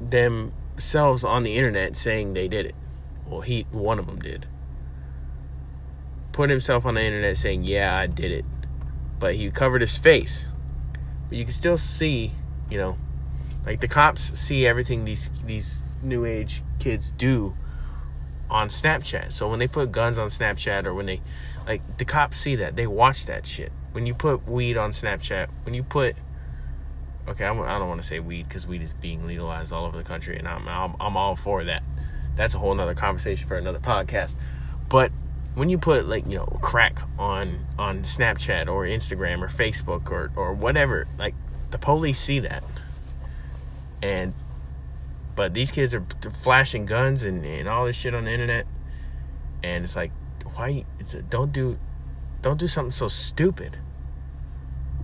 themselves 0.00 1.22
on 1.22 1.44
the 1.44 1.56
internet 1.56 1.94
saying 1.94 2.32
they 2.32 2.48
did 2.48 2.66
it. 2.66 2.74
Well, 3.28 3.42
he 3.42 3.64
one 3.70 4.00
of 4.00 4.06
them 4.06 4.18
did. 4.18 4.46
Put 6.32 6.50
himself 6.50 6.84
on 6.84 6.94
the 6.94 7.02
internet 7.02 7.36
saying, 7.36 7.62
"Yeah, 7.62 7.96
I 7.96 8.08
did 8.08 8.32
it," 8.32 8.44
but 9.20 9.36
he 9.36 9.48
covered 9.52 9.82
his 9.82 9.96
face. 9.96 10.48
But 11.28 11.38
you 11.38 11.44
can 11.44 11.52
still 11.52 11.78
see, 11.78 12.32
you 12.68 12.76
know, 12.76 12.98
like 13.66 13.80
the 13.80 13.88
cops 13.88 14.38
see 14.38 14.64
everything 14.64 15.04
these 15.04 15.28
these 15.44 15.84
new 16.02 16.24
age 16.24 16.62
kids 16.78 17.10
do 17.10 17.56
on 18.48 18.68
Snapchat. 18.68 19.32
So 19.32 19.50
when 19.50 19.58
they 19.58 19.66
put 19.66 19.90
guns 19.90 20.18
on 20.18 20.28
Snapchat 20.28 20.86
or 20.86 20.94
when 20.94 21.06
they 21.06 21.20
like 21.66 21.98
the 21.98 22.04
cops 22.04 22.38
see 22.38 22.54
that, 22.56 22.76
they 22.76 22.86
watch 22.86 23.26
that 23.26 23.46
shit. 23.46 23.72
When 23.90 24.06
you 24.06 24.14
put 24.14 24.46
weed 24.48 24.76
on 24.76 24.90
Snapchat, 24.90 25.48
when 25.64 25.74
you 25.74 25.82
put 25.82 26.14
okay, 27.28 27.44
I'm, 27.44 27.60
I 27.60 27.74
do 27.74 27.80
not 27.80 27.88
want 27.88 28.00
to 28.00 28.06
say 28.06 28.20
weed 28.20 28.48
because 28.48 28.68
weed 28.68 28.82
is 28.82 28.92
being 28.92 29.26
legalized 29.26 29.72
all 29.72 29.84
over 29.84 29.96
the 29.96 30.04
country, 30.04 30.38
and 30.38 30.46
I'm, 30.46 30.66
I'm 30.68 30.94
I'm 31.00 31.16
all 31.16 31.34
for 31.34 31.64
that. 31.64 31.82
That's 32.36 32.54
a 32.54 32.58
whole 32.58 32.74
nother 32.74 32.94
conversation 32.94 33.48
for 33.48 33.56
another 33.56 33.80
podcast. 33.80 34.36
But 34.88 35.10
when 35.54 35.70
you 35.70 35.78
put 35.78 36.06
like 36.06 36.24
you 36.26 36.36
know 36.36 36.58
crack 36.62 37.00
on 37.18 37.58
on 37.78 38.02
Snapchat 38.02 38.68
or 38.68 38.84
Instagram 38.84 39.42
or 39.42 39.48
Facebook 39.48 40.12
or 40.12 40.30
or 40.36 40.52
whatever, 40.52 41.08
like 41.18 41.34
the 41.72 41.78
police 41.78 42.20
see 42.20 42.38
that 42.38 42.62
and 44.06 44.34
but 45.34 45.52
these 45.52 45.70
kids 45.70 45.94
are 45.94 46.04
flashing 46.32 46.86
guns 46.86 47.22
and, 47.22 47.44
and 47.44 47.68
all 47.68 47.84
this 47.84 47.96
shit 47.96 48.14
on 48.14 48.24
the 48.24 48.30
internet. 48.30 48.66
And 49.62 49.84
it's 49.84 49.96
like 49.96 50.12
why 50.54 50.84
it's 50.98 51.12
a, 51.12 51.22
don't 51.22 51.52
do 51.52 51.78
don't 52.40 52.58
do 52.58 52.68
something 52.68 52.92
so 52.92 53.08
stupid. 53.08 53.76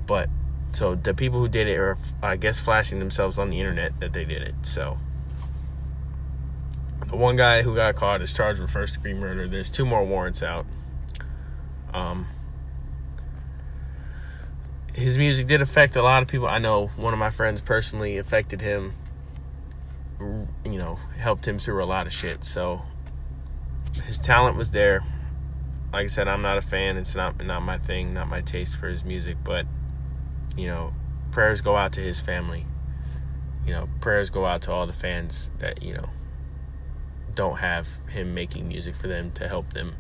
But 0.07 0.31
so 0.73 0.95
the 0.95 1.13
people 1.13 1.39
who 1.39 1.49
did 1.49 1.69
it 1.69 1.79
are 1.79 1.99
i 2.23 2.35
guess 2.35 2.59
flashing 2.59 2.99
themselves 2.99 3.39
on 3.39 3.51
the 3.51 3.61
internet 3.61 4.01
that 4.01 4.13
they 4.15 4.25
did 4.25 4.43
it 4.43 4.55
so. 4.63 4.99
The 7.07 7.17
one 7.17 7.37
guy 7.37 7.61
who 7.61 7.75
got 7.75 7.95
caught 7.97 8.23
is 8.23 8.33
charged 8.33 8.59
with 8.59 8.71
first 8.71 8.95
degree 8.95 9.13
murder. 9.13 9.47
There's 9.47 9.69
two 9.69 9.85
more 9.85 10.03
warrants 10.03 10.43
out. 10.43 10.65
Um 11.93 12.29
his 14.95 15.17
music 15.17 15.47
did 15.47 15.63
affect 15.63 15.97
a 15.97 16.03
lot 16.03 16.23
of 16.23 16.29
people. 16.29 16.47
I 16.47 16.59
know 16.59 16.89
one 16.97 17.13
of 17.13 17.19
my 17.19 17.31
friends 17.31 17.61
personally 17.61 18.19
affected 18.19 18.61
him, 18.61 18.93
you 20.21 20.79
know, 20.79 20.97
helped 21.19 21.47
him 21.47 21.59
through 21.59 21.83
a 21.83 21.87
lot 21.87 22.07
of 22.07 22.13
shit. 22.13 22.45
So 22.45 22.83
his 24.05 24.19
talent 24.19 24.57
was 24.57 24.71
there. 24.71 25.03
Like 25.93 26.05
I 26.05 26.09
said, 26.09 26.29
I'm 26.29 26.43
not 26.43 26.59
a 26.59 26.63
fan. 26.63 26.97
It's 26.97 27.15
not 27.15 27.43
not 27.45 27.63
my 27.63 27.79
thing, 27.79 28.15
not 28.15 28.29
my 28.29 28.41
taste 28.41 28.77
for 28.77 28.89
his 28.89 29.05
music, 29.05 29.37
but 29.45 29.67
you 30.57 30.67
know, 30.67 30.93
prayers 31.31 31.61
go 31.61 31.77
out 31.77 31.93
to 31.95 32.01
his 32.01 32.21
family. 32.21 32.67
You 33.67 33.73
know, 33.73 33.89
prayers 34.01 34.31
go 34.31 34.45
out 34.45 34.63
to 34.63 34.73
all 34.73 34.87
the 34.87 34.93
fans 34.93 35.51
that, 35.59 35.83
you 35.83 35.95
know, 35.95 36.11
don't 37.35 37.59
have 37.59 37.89
him 38.09 38.35
making 38.35 38.69
music 38.69 38.95
for 38.95 39.07
them 39.07 39.31
to 39.33 39.49
help 39.49 39.73
them 39.73 39.97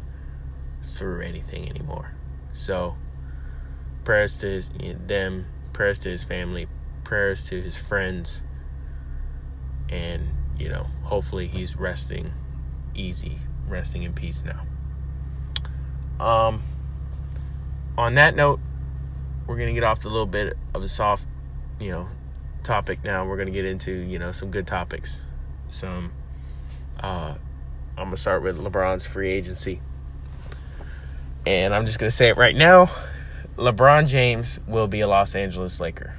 through 0.82 1.22
anything 1.22 1.68
anymore. 1.68 2.14
So, 2.52 2.96
prayers 4.04 4.36
to 4.38 4.46
his, 4.46 4.70
them, 5.06 5.46
prayers 5.72 5.98
to 6.00 6.08
his 6.08 6.24
family, 6.24 6.68
prayers 7.04 7.44
to 7.44 7.60
his 7.60 7.76
friends, 7.76 8.44
and 9.88 10.28
you 10.58 10.68
know, 10.68 10.86
hopefully 11.02 11.46
he's 11.46 11.76
resting 11.76 12.32
easy, 12.94 13.38
resting 13.66 14.02
in 14.02 14.12
peace 14.12 14.44
now. 14.44 14.62
Um, 16.24 16.62
on 17.96 18.14
that 18.14 18.36
note, 18.36 18.60
we're 19.46 19.58
gonna 19.58 19.72
get 19.72 19.84
off 19.84 20.00
to 20.00 20.08
a 20.08 20.10
little 20.10 20.26
bit 20.26 20.56
of 20.74 20.82
a 20.82 20.88
soft, 20.88 21.26
you 21.80 21.90
know, 21.90 22.08
topic 22.62 23.04
now. 23.04 23.26
We're 23.26 23.36
gonna 23.36 23.50
get 23.50 23.64
into 23.64 23.92
you 23.92 24.18
know 24.18 24.32
some 24.32 24.50
good 24.50 24.66
topics. 24.66 25.24
Some, 25.70 26.12
uh, 27.00 27.34
I'm 27.96 28.04
gonna 28.04 28.16
start 28.16 28.42
with 28.42 28.58
LeBron's 28.58 29.06
free 29.06 29.30
agency, 29.30 29.80
and 31.46 31.74
I'm 31.74 31.86
just 31.86 31.98
gonna 31.98 32.10
say 32.10 32.28
it 32.28 32.36
right 32.36 32.54
now. 32.54 32.88
LeBron 33.56 34.08
James 34.08 34.60
will 34.66 34.86
be 34.86 35.00
a 35.00 35.08
Los 35.08 35.34
Angeles 35.34 35.78
Laker. 35.80 36.14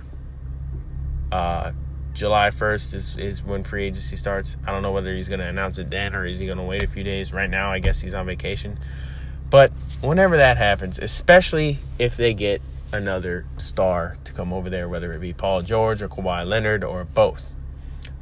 Uh, 1.32 1.72
July 2.14 2.50
1st 2.50 2.94
is, 2.94 3.18
is 3.18 3.44
when 3.44 3.64
free 3.64 3.86
agency 3.86 4.16
starts. 4.16 4.56
I 4.68 4.72
don't 4.72 4.84
know 4.84 4.92
whether 4.92 5.14
he's 5.16 5.28
going 5.28 5.40
to 5.40 5.48
announce 5.48 5.80
it 5.80 5.90
then 5.90 6.14
or 6.14 6.26
is 6.26 6.38
he 6.40 6.46
going 6.46 6.60
to 6.60 6.64
wait 6.64 6.84
a 6.84 6.88
few 6.88 7.04
days. 7.04 7.34
Right 7.34 7.50
now, 7.50 7.72
I 7.72 7.80
guess 7.80 8.02
he's 8.02 8.14
on 8.14 8.28
vacation. 8.28 8.78
But 9.50 9.72
whenever 10.02 10.38
that 10.38 10.58
happens, 10.58 11.00
especially 11.00 11.80
if 11.98 12.16
they 12.16 12.36
get 12.36 12.62
another 12.92 13.46
star 13.58 14.16
to 14.26 14.34
come 14.34 14.54
over 14.54 14.70
there, 14.70 14.88
whether 14.88 15.12
it 15.12 15.20
be 15.20 15.34
Paul 15.34 15.64
George 15.64 16.04
or 16.04 16.10
Kawhi 16.10 16.46
Leonard 16.46 16.84
or 16.84 17.04
both. 17.04 17.56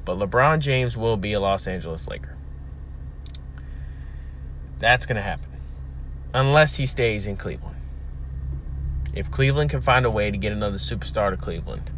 But 0.06 0.18
LeBron 0.18 0.60
James 0.60 0.96
will 0.96 1.18
be 1.18 1.34
a 1.34 1.40
Los 1.42 1.68
Angeles 1.68 2.08
Laker. 2.08 2.38
That's 4.80 5.06
going 5.06 5.18
to 5.18 5.22
happen. 5.22 5.50
Unless 6.34 6.78
he 6.78 6.86
stays 6.86 7.28
in 7.28 7.36
Cleveland. 7.36 7.71
If 9.14 9.30
Cleveland 9.30 9.70
can 9.70 9.82
find 9.82 10.06
a 10.06 10.12
way 10.12 10.32
to 10.32 10.38
get 10.38 10.54
another 10.54 10.78
superstar 10.78 11.32
to 11.32 11.38
Cleveland, 11.38 11.92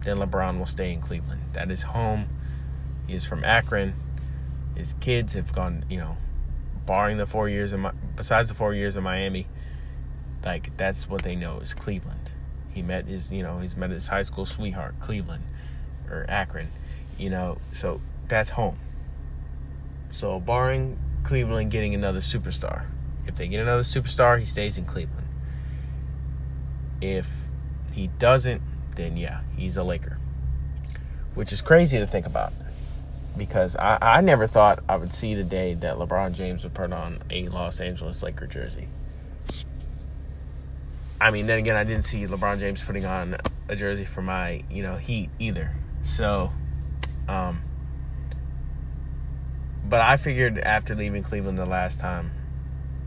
then 0.00 0.16
LeBron 0.16 0.58
will 0.58 0.66
stay 0.66 0.92
in 0.92 1.00
Cleveland. 1.00 1.42
That 1.52 1.70
is 1.70 1.82
home. 1.82 2.28
He 3.06 3.14
is 3.14 3.24
from 3.24 3.44
Akron. 3.44 3.94
His 4.76 4.94
kids 4.94 5.34
have 5.34 5.52
gone, 5.52 5.84
you 5.88 5.98
know, 5.98 6.16
barring 6.86 7.18
the 7.18 7.26
four 7.26 7.48
years 7.48 7.72
in 7.72 7.88
besides 8.16 8.48
the 8.48 8.54
four 8.54 8.74
years 8.74 8.96
in 8.96 9.04
Miami, 9.04 9.46
like 10.44 10.76
that's 10.76 11.08
what 11.08 11.22
they 11.22 11.36
know 11.36 11.58
is 11.58 11.74
Cleveland. 11.74 12.30
He 12.70 12.82
met 12.82 13.06
his, 13.06 13.30
you 13.30 13.42
know, 13.42 13.58
he's 13.58 13.76
met 13.76 13.90
his 13.90 14.08
high 14.08 14.22
school 14.22 14.46
sweetheart, 14.46 14.94
Cleveland 15.00 15.44
or 16.10 16.26
Akron, 16.28 16.68
you 17.18 17.30
know, 17.30 17.58
so 17.72 18.00
that's 18.28 18.50
home. 18.50 18.78
So 20.10 20.40
barring 20.40 20.98
Cleveland 21.22 21.70
getting 21.70 21.94
another 21.94 22.20
superstar, 22.20 22.86
if 23.26 23.36
they 23.36 23.46
get 23.46 23.60
another 23.60 23.82
superstar, 23.82 24.40
he 24.40 24.46
stays 24.46 24.76
in 24.76 24.84
Cleveland. 24.84 25.21
If 27.02 27.28
he 27.92 28.06
doesn't, 28.18 28.62
then 28.94 29.16
yeah, 29.16 29.40
he's 29.56 29.76
a 29.76 29.82
Laker. 29.82 30.18
Which 31.34 31.52
is 31.52 31.60
crazy 31.60 31.98
to 31.98 32.06
think 32.06 32.26
about. 32.26 32.52
Because 33.36 33.74
I, 33.76 33.98
I 34.00 34.20
never 34.20 34.46
thought 34.46 34.84
I 34.88 34.96
would 34.96 35.12
see 35.12 35.34
the 35.34 35.42
day 35.42 35.74
that 35.74 35.96
LeBron 35.96 36.32
James 36.32 36.62
would 36.62 36.74
put 36.74 36.92
on 36.92 37.22
a 37.28 37.48
Los 37.48 37.80
Angeles 37.80 38.22
Laker 38.22 38.46
jersey. 38.46 38.88
I 41.20 41.30
mean, 41.30 41.46
then 41.46 41.58
again, 41.58 41.74
I 41.74 41.84
didn't 41.84 42.04
see 42.04 42.24
LeBron 42.26 42.60
James 42.60 42.84
putting 42.84 43.04
on 43.04 43.36
a 43.68 43.74
jersey 43.74 44.04
for 44.04 44.22
my, 44.22 44.62
you 44.70 44.82
know, 44.82 44.96
Heat 44.96 45.30
either. 45.38 45.74
So, 46.04 46.52
um, 47.28 47.62
but 49.88 50.00
I 50.00 50.16
figured 50.18 50.58
after 50.58 50.94
leaving 50.94 51.22
Cleveland 51.22 51.58
the 51.58 51.66
last 51.66 51.98
time 51.98 52.30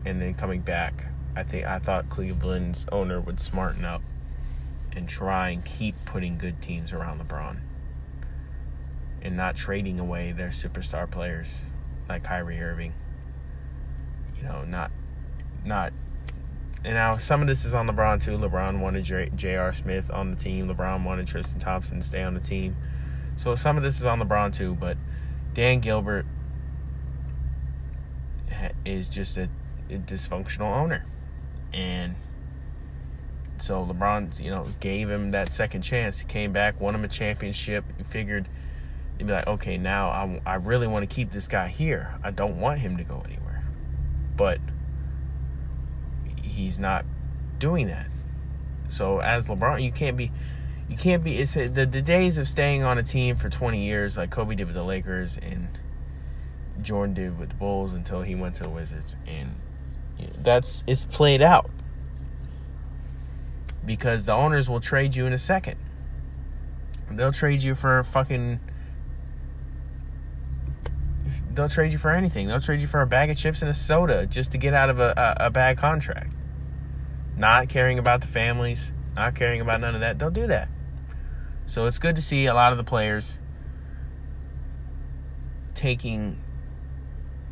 and 0.04 0.20
then 0.20 0.34
coming 0.34 0.60
back, 0.60 1.06
I 1.36 1.42
think 1.42 1.66
I 1.66 1.78
thought 1.78 2.08
Cleveland's 2.08 2.86
owner 2.90 3.20
would 3.20 3.38
smarten 3.38 3.84
up 3.84 4.02
and 4.96 5.08
try 5.08 5.50
and 5.50 5.64
keep 5.64 5.94
putting 6.06 6.38
good 6.38 6.62
teams 6.62 6.92
around 6.92 7.20
LeBron 7.20 7.60
and 9.20 9.36
not 9.36 9.54
trading 9.54 10.00
away 10.00 10.32
their 10.32 10.48
superstar 10.48 11.10
players 11.10 11.62
like 12.08 12.24
Kyrie 12.24 12.58
Irving 12.58 12.94
You 14.38 14.44
know, 14.44 14.64
not 14.64 14.90
not 15.64 15.92
and 16.84 16.94
now 16.94 17.16
some 17.16 17.40
of 17.42 17.48
this 17.48 17.64
is 17.64 17.74
on 17.74 17.88
LeBron 17.88 18.22
too. 18.22 18.38
LeBron 18.38 18.80
wanted 18.80 19.32
J.R. 19.36 19.72
Smith 19.72 20.10
on 20.10 20.30
the 20.30 20.36
team. 20.36 20.68
LeBron 20.68 21.04
wanted 21.04 21.26
Tristan 21.26 21.58
Thompson 21.58 21.98
to 21.98 22.06
stay 22.06 22.22
on 22.22 22.34
the 22.34 22.40
team. 22.40 22.76
So 23.36 23.56
some 23.56 23.76
of 23.76 23.82
this 23.82 23.98
is 23.98 24.06
on 24.06 24.20
LeBron 24.20 24.54
too. 24.54 24.74
But 24.74 24.96
Dan 25.52 25.80
Gilbert 25.80 26.26
is 28.84 29.08
just 29.08 29.36
a, 29.36 29.48
a 29.90 29.94
dysfunctional 29.94 30.70
owner, 30.70 31.04
and 31.72 32.14
so 33.58 33.84
LeBron, 33.84 34.42
you 34.42 34.50
know, 34.50 34.66
gave 34.80 35.08
him 35.08 35.30
that 35.30 35.50
second 35.50 35.82
chance. 35.82 36.20
He 36.20 36.26
came 36.26 36.52
back, 36.52 36.80
won 36.80 36.94
him 36.94 37.04
a 37.04 37.08
championship. 37.08 37.84
He 37.96 38.04
figured 38.04 38.48
he'd 39.18 39.26
be 39.26 39.32
like, 39.32 39.46
okay, 39.46 39.78
now 39.78 40.08
I, 40.08 40.40
I 40.44 40.54
really 40.56 40.86
want 40.86 41.08
to 41.08 41.14
keep 41.14 41.30
this 41.30 41.48
guy 41.48 41.68
here. 41.68 42.14
I 42.22 42.30
don't 42.30 42.60
want 42.60 42.80
him 42.80 42.96
to 42.98 43.04
go 43.04 43.22
anywhere, 43.24 43.64
but 44.36 44.58
he's 46.42 46.78
not 46.78 47.04
doing 47.58 47.86
that. 47.88 48.08
So 48.88 49.20
as 49.20 49.48
LeBron, 49.48 49.82
you 49.82 49.92
can't 49.92 50.16
be 50.16 50.30
you 50.88 50.96
can't 50.96 51.24
be 51.24 51.38
it's 51.38 51.54
the 51.54 51.68
the 51.68 52.02
days 52.02 52.38
of 52.38 52.46
staying 52.46 52.84
on 52.84 52.98
a 52.98 53.02
team 53.02 53.34
for 53.36 53.48
20 53.48 53.84
years 53.84 54.16
like 54.16 54.30
Kobe 54.30 54.54
did 54.54 54.66
with 54.66 54.76
the 54.76 54.84
Lakers 54.84 55.36
and 55.38 55.68
Jordan 56.80 57.14
did 57.14 57.38
with 57.38 57.48
the 57.48 57.54
Bulls 57.56 57.92
until 57.92 58.22
he 58.22 58.36
went 58.36 58.54
to 58.56 58.62
the 58.62 58.68
Wizards 58.68 59.16
and 59.26 59.56
that's 60.38 60.84
it's 60.86 61.04
played 61.04 61.42
out. 61.42 61.70
Because 63.84 64.26
the 64.26 64.32
owners 64.32 64.68
will 64.68 64.80
trade 64.80 65.14
you 65.14 65.26
in 65.26 65.32
a 65.32 65.38
second. 65.38 65.76
They'll 67.10 67.32
trade 67.32 67.62
you 67.62 67.74
for 67.74 68.02
fucking 68.02 68.60
they'll 71.52 71.68
trade 71.68 71.92
you 71.92 71.98
for 71.98 72.10
anything. 72.10 72.48
They'll 72.48 72.60
trade 72.60 72.80
you 72.80 72.88
for 72.88 73.00
a 73.00 73.06
bag 73.06 73.30
of 73.30 73.36
chips 73.36 73.62
and 73.62 73.70
a 73.70 73.74
soda 73.74 74.26
just 74.26 74.52
to 74.52 74.58
get 74.58 74.74
out 74.74 74.90
of 74.90 74.98
a, 74.98 75.36
a, 75.40 75.46
a 75.46 75.50
bad 75.50 75.78
contract 75.78 76.34
not 77.36 77.68
caring 77.68 77.98
about 77.98 78.22
the 78.22 78.26
families, 78.26 78.92
not 79.14 79.34
caring 79.34 79.60
about 79.60 79.80
none 79.80 79.94
of 79.94 80.00
that, 80.00 80.18
they'll 80.18 80.30
do 80.30 80.46
that. 80.46 80.68
So 81.66 81.84
it's 81.86 81.98
good 81.98 82.16
to 82.16 82.22
see 82.22 82.46
a 82.46 82.54
lot 82.54 82.72
of 82.72 82.78
the 82.78 82.84
players 82.84 83.38
taking 85.74 86.42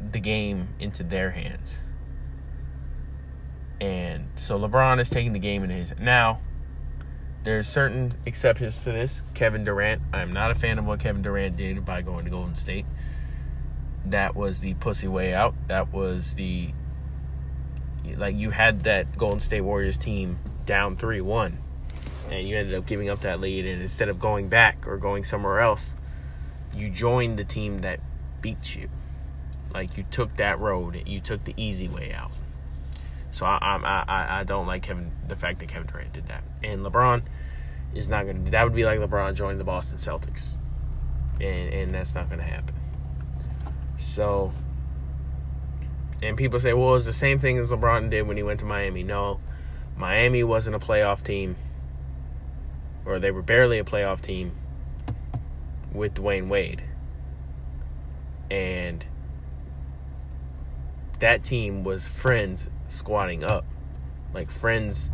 the 0.01 0.21
game 0.21 0.69
into 0.79 1.03
their 1.03 1.31
hands. 1.31 1.83
And 3.85 4.29
so 4.35 4.59
LeBron 4.59 4.99
is 4.99 5.11
taking 5.11 5.35
the 5.35 5.39
game 5.39 5.63
in 5.63 5.69
his 5.69 5.95
now. 6.01 6.41
There's 7.43 7.67
certain 7.67 8.15
exceptions 8.25 8.83
to 8.85 8.93
this. 8.93 9.23
Kevin 9.35 9.63
Durant, 9.63 10.01
I'm 10.15 10.33
not 10.33 10.51
a 10.51 10.55
fan 10.55 10.79
of 10.79 10.87
what 10.87 11.01
Kevin 11.01 11.21
Durant 11.21 11.59
did 11.59 11.85
by 11.85 12.01
going 12.01 12.25
to 12.25 12.31
Golden 12.31 12.55
State. 12.55 12.87
That 14.07 14.35
was 14.35 14.61
the 14.61 14.73
pussy 14.75 15.07
way 15.07 15.35
out. 15.35 15.55
That 15.69 15.93
was 15.93 16.35
the 16.35 16.71
like 18.17 18.37
you 18.37 18.51
had 18.51 18.85
that 18.85 19.19
Golden 19.19 19.41
State 19.41 19.61
Warriors 19.61 19.99
team 19.99 20.39
down 20.65 20.97
3-1 20.97 21.57
and 22.31 22.49
you 22.49 22.57
ended 22.57 22.75
up 22.75 22.87
giving 22.87 23.11
up 23.11 23.21
that 23.21 23.41
lead 23.41 23.67
and 23.67 23.83
instead 23.83 24.09
of 24.09 24.19
going 24.19 24.49
back 24.49 24.87
or 24.87 24.97
going 24.99 25.25
somewhere 25.25 25.61
else 25.61 25.95
you 26.75 26.91
joined 26.91 27.39
the 27.39 27.45
team 27.45 27.79
that 27.79 28.01
beat 28.43 28.77
you 28.77 28.89
like 29.73 29.97
you 29.97 30.05
took 30.11 30.37
that 30.37 30.59
road 30.59 31.03
you 31.07 31.19
took 31.19 31.45
the 31.45 31.55
easy 31.57 31.89
way 31.89 32.13
out 32.13 32.31
so 33.35 33.45
I 33.47 33.59
I 33.61 34.05
I, 34.09 34.41
I 34.41 34.45
don't 34.45 34.67
like 34.67 34.83
Kevin 34.83 35.11
the 35.27 35.37
fact 35.37 35.59
that 35.59 35.69
Kevin 35.69 35.87
Durant 35.87 36.13
did 36.13 36.27
that 36.27 36.45
and 36.63 36.85
LeBron 36.85 37.23
is 37.95 38.09
not 38.09 38.25
going 38.25 38.45
to 38.45 38.51
that 38.51 38.65
would 38.65 38.75
be 38.75 38.85
like 38.85 38.99
LeBron 39.01 39.35
joining 39.35 39.59
the 39.59 39.65
Boston 39.65 39.99
Celtics 39.99 40.57
and 41.41 41.73
and 41.73 41.95
that's 41.95 42.15
not 42.15 42.29
going 42.29 42.41
to 42.41 42.47
happen 42.47 42.75
so 43.99 44.53
and 46.25 46.39
people 46.39 46.59
say, 46.59 46.73
well, 46.73 46.95
it's 46.95 47.05
the 47.05 47.13
same 47.13 47.39
thing 47.39 47.59
as 47.59 47.71
LeBron 47.71 48.09
did 48.09 48.27
when 48.27 48.37
he 48.37 48.43
went 48.43 48.61
to 48.61 48.65
Miami. 48.65 49.03
No, 49.03 49.41
Miami 49.97 50.43
wasn't 50.43 50.75
a 50.75 50.79
playoff 50.79 51.23
team, 51.23 51.57
or 53.05 53.19
they 53.19 53.31
were 53.31 53.43
barely 53.43 53.79
a 53.79 53.85
playoff 53.85 54.23
team 54.23 54.53
with 55.93 56.15
Dwyane 56.15 56.49
Wade. 56.49 56.83
And 58.51 59.05
that 61.25 61.43
team 61.43 61.85
was 61.85 62.07
friends 62.07 62.69
squatting 62.87 63.43
up, 63.43 63.65
like 64.35 64.51
friends 64.51 65.11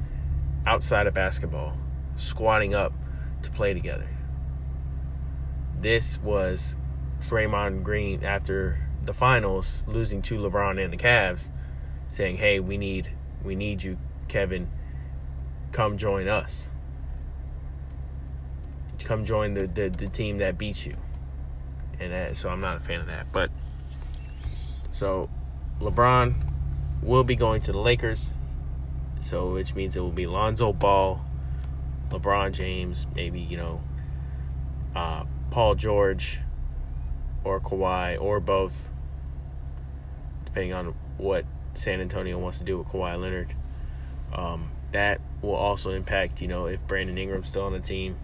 outside 0.67 1.07
of 1.07 1.15
basketball, 1.15 1.79
squatting 2.17 2.75
up 2.75 2.93
to 3.43 3.51
play 3.53 3.73
together. 3.73 4.09
This 5.81 6.19
was 6.19 6.75
Draymond 7.29 7.85
Green 7.85 8.25
after 8.25 8.89
the 9.05 9.15
finals, 9.15 9.85
losing 9.87 10.21
to 10.23 10.35
LeBron 10.35 10.83
and 10.83 10.93
the 10.93 10.97
Cavs, 10.97 11.49
saying, 12.09 12.39
"Hey, 12.39 12.59
we 12.59 12.77
need 12.77 13.13
we 13.45 13.55
need 13.55 13.85
you, 13.85 13.97
Kevin. 14.27 14.69
Come 15.71 15.97
join 15.97 16.27
us. 16.27 16.71
Come 19.05 19.25
join 19.25 19.55
the 19.55 19.69
the, 19.69 19.91
the 19.91 20.09
team 20.09 20.39
that 20.39 20.59
beats 20.59 20.85
you." 20.85 20.97
And 22.01 22.13
that, 22.13 22.37
so 22.37 22.49
I'm 22.49 22.61
not 22.61 22.79
a 22.79 22.81
fan 22.81 22.99
of 22.99 23.07
that. 23.07 23.31
But 23.31 23.53
so 24.91 25.31
LeBron 25.81 26.35
will 27.03 27.25
be 27.25 27.35
going 27.37 27.61
to 27.63 27.73
the 27.73 27.79
Lakers. 27.79 28.31
So 29.21 29.53
which 29.53 29.75
means 29.75 29.97
it 29.97 30.01
will 30.01 30.11
be 30.11 30.27
Lonzo 30.27 30.73
Ball, 30.73 31.21
LeBron 32.11 32.53
James, 32.53 33.07
maybe, 33.15 33.41
you 33.41 33.57
know, 33.57 33.81
uh, 34.95 35.25
Paul 35.51 35.75
George, 35.75 36.41
or 37.45 37.61
Kawhi 37.61 38.21
or 38.21 38.41
both, 38.41 38.89
depending 40.45 40.73
on 40.73 40.95
what 41.17 41.45
San 41.75 42.01
Antonio 42.01 42.39
wants 42.39 42.59
to 42.59 42.65
do 42.65 42.79
with 42.79 42.89
Kawhi 42.89 43.21
Leonard. 43.21 43.55
Um, 44.33 44.71
that 44.93 45.21
will 45.43 45.55
also 45.55 45.91
impact, 45.91 46.43
you 46.43 46.49
know, 46.49 46.67
if 46.67 46.87
Brandon 46.87 47.17
Ingram's 47.17 47.49
still 47.49 47.65
on 47.65 47.73
the 47.73 47.81
team, 47.81 48.17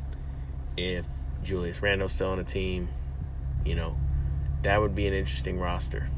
if 0.76 1.06
Julius 1.42 1.80
Randle's 1.80 2.12
still 2.12 2.30
on 2.30 2.38
the 2.38 2.44
team, 2.44 2.88
you 3.64 3.74
know, 3.74 3.96
that 4.62 4.80
would 4.80 4.94
be 4.94 5.06
an 5.06 5.14
interesting 5.14 5.58
roster. 5.58 6.10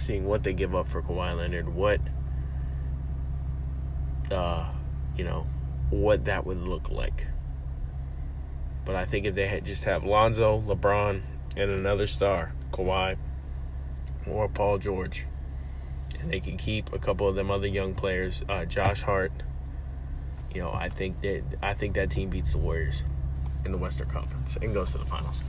Seeing 0.00 0.24
what 0.24 0.42
they 0.42 0.54
give 0.54 0.74
up 0.74 0.88
for 0.88 1.02
Kawhi 1.02 1.36
Leonard, 1.36 1.68
what, 1.68 2.00
uh, 4.30 4.70
you 5.16 5.24
know, 5.24 5.46
what 5.90 6.24
that 6.24 6.46
would 6.46 6.62
look 6.62 6.90
like. 6.90 7.26
But 8.84 8.96
I 8.96 9.04
think 9.04 9.26
if 9.26 9.34
they 9.34 9.46
had 9.46 9.64
just 9.64 9.84
have 9.84 10.04
Lonzo, 10.04 10.60
LeBron, 10.62 11.22
and 11.56 11.70
another 11.70 12.06
star, 12.06 12.52
Kawhi 12.72 13.16
or 14.26 14.48
Paul 14.48 14.78
George. 14.78 15.26
And 16.18 16.30
they 16.30 16.40
can 16.40 16.56
keep 16.56 16.92
a 16.92 16.98
couple 16.98 17.28
of 17.28 17.34
them 17.34 17.50
other 17.50 17.66
young 17.66 17.94
players, 17.94 18.42
uh, 18.48 18.64
Josh 18.64 19.02
Hart. 19.02 19.32
You 20.54 20.62
know, 20.62 20.72
I 20.72 20.88
think 20.88 21.20
that 21.20 21.42
I 21.62 21.74
think 21.74 21.94
that 21.94 22.10
team 22.10 22.28
beats 22.28 22.52
the 22.52 22.58
Warriors 22.58 23.04
in 23.64 23.72
the 23.72 23.78
Western 23.78 24.08
Conference 24.08 24.56
and 24.60 24.74
goes 24.74 24.92
to 24.92 24.98
the 24.98 25.04
finals. 25.04 25.42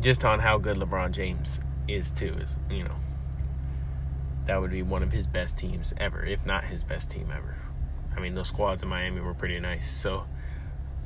Just 0.00 0.24
on 0.24 0.40
how 0.40 0.58
good 0.58 0.76
LeBron 0.76 1.12
James 1.12 1.60
is 1.88 2.10
too, 2.10 2.36
you 2.70 2.84
know. 2.84 2.96
That 4.46 4.60
would 4.60 4.70
be 4.70 4.82
one 4.82 5.02
of 5.02 5.12
his 5.12 5.26
best 5.26 5.56
teams 5.56 5.94
ever, 5.96 6.22
if 6.24 6.44
not 6.44 6.64
his 6.64 6.84
best 6.84 7.10
team 7.10 7.32
ever. 7.34 7.56
I 8.16 8.20
mean, 8.20 8.34
those 8.34 8.48
squads 8.48 8.82
in 8.82 8.88
Miami 8.88 9.20
were 9.20 9.34
pretty 9.34 9.58
nice. 9.58 9.90
So, 9.90 10.24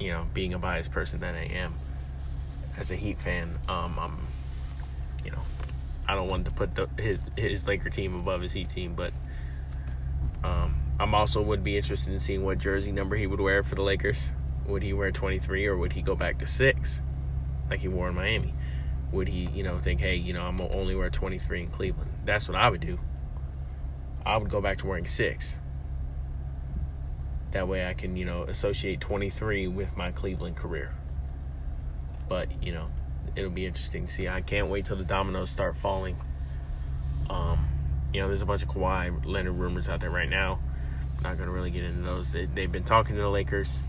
you 0.00 0.10
know, 0.10 0.26
being 0.34 0.54
a 0.54 0.58
biased 0.58 0.92
person 0.92 1.20
that 1.20 1.34
I 1.34 1.44
am, 1.54 1.74
as 2.76 2.90
a 2.90 2.96
Heat 2.96 3.18
fan, 3.18 3.54
um, 3.68 3.98
I'm, 3.98 4.18
you 5.24 5.30
know, 5.30 5.42
I 6.06 6.14
don't 6.14 6.28
want 6.28 6.46
to 6.46 6.50
put 6.50 6.74
the, 6.74 6.88
his 6.98 7.20
his 7.36 7.68
Laker 7.68 7.90
team 7.90 8.14
above 8.14 8.40
his 8.40 8.52
Heat 8.52 8.68
team, 8.68 8.94
but 8.94 9.12
um, 10.42 10.76
I'm 10.98 11.14
also 11.14 11.42
would 11.42 11.62
be 11.62 11.76
interested 11.76 12.12
in 12.12 12.18
seeing 12.18 12.44
what 12.44 12.58
jersey 12.58 12.92
number 12.92 13.16
he 13.16 13.26
would 13.26 13.40
wear 13.40 13.62
for 13.62 13.74
the 13.74 13.82
Lakers. 13.82 14.30
Would 14.66 14.82
he 14.82 14.92
wear 14.92 15.10
23 15.10 15.66
or 15.66 15.76
would 15.76 15.92
he 15.92 16.02
go 16.02 16.14
back 16.14 16.38
to 16.38 16.46
six, 16.46 17.02
like 17.70 17.80
he 17.80 17.88
wore 17.88 18.08
in 18.08 18.14
Miami? 18.14 18.54
Would 19.12 19.28
he, 19.28 19.48
you 19.54 19.62
know, 19.62 19.78
think, 19.78 20.00
hey, 20.00 20.16
you 20.16 20.32
know, 20.32 20.42
I'm 20.42 20.60
only 20.60 20.94
wear 20.94 21.08
23 21.10 21.62
in 21.62 21.68
Cleveland? 21.68 22.10
That's 22.24 22.48
what 22.48 22.56
I 22.56 22.68
would 22.68 22.80
do. 22.80 22.98
I 24.24 24.36
would 24.36 24.50
go 24.50 24.60
back 24.60 24.78
to 24.78 24.86
wearing 24.86 25.06
six. 25.06 25.56
That 27.52 27.66
way 27.66 27.86
I 27.86 27.94
can, 27.94 28.16
you 28.16 28.26
know, 28.26 28.42
associate 28.42 29.00
23 29.00 29.68
with 29.68 29.96
my 29.96 30.10
Cleveland 30.12 30.56
career. 30.56 30.94
But 32.28 32.62
you 32.62 32.72
know, 32.72 32.90
it'll 33.36 33.50
be 33.50 33.66
interesting 33.66 34.06
to 34.06 34.12
see. 34.12 34.28
I 34.28 34.42
can't 34.42 34.68
wait 34.68 34.84
till 34.84 34.96
the 34.96 35.04
dominoes 35.04 35.50
start 35.50 35.76
falling. 35.76 36.16
Um, 37.30 37.66
you 38.12 38.20
know, 38.20 38.28
there's 38.28 38.42
a 38.42 38.46
bunch 38.46 38.62
of 38.62 38.68
Kawhi 38.68 39.24
Leonard 39.24 39.54
rumors 39.54 39.88
out 39.88 40.00
there 40.00 40.10
right 40.10 40.28
now. 40.28 40.58
Not 41.22 41.38
gonna 41.38 41.50
really 41.50 41.70
get 41.70 41.84
into 41.84 42.02
those. 42.02 42.32
They, 42.32 42.44
they've 42.46 42.70
been 42.70 42.84
talking 42.84 43.16
to 43.16 43.22
the 43.22 43.28
Lakers, 43.28 43.82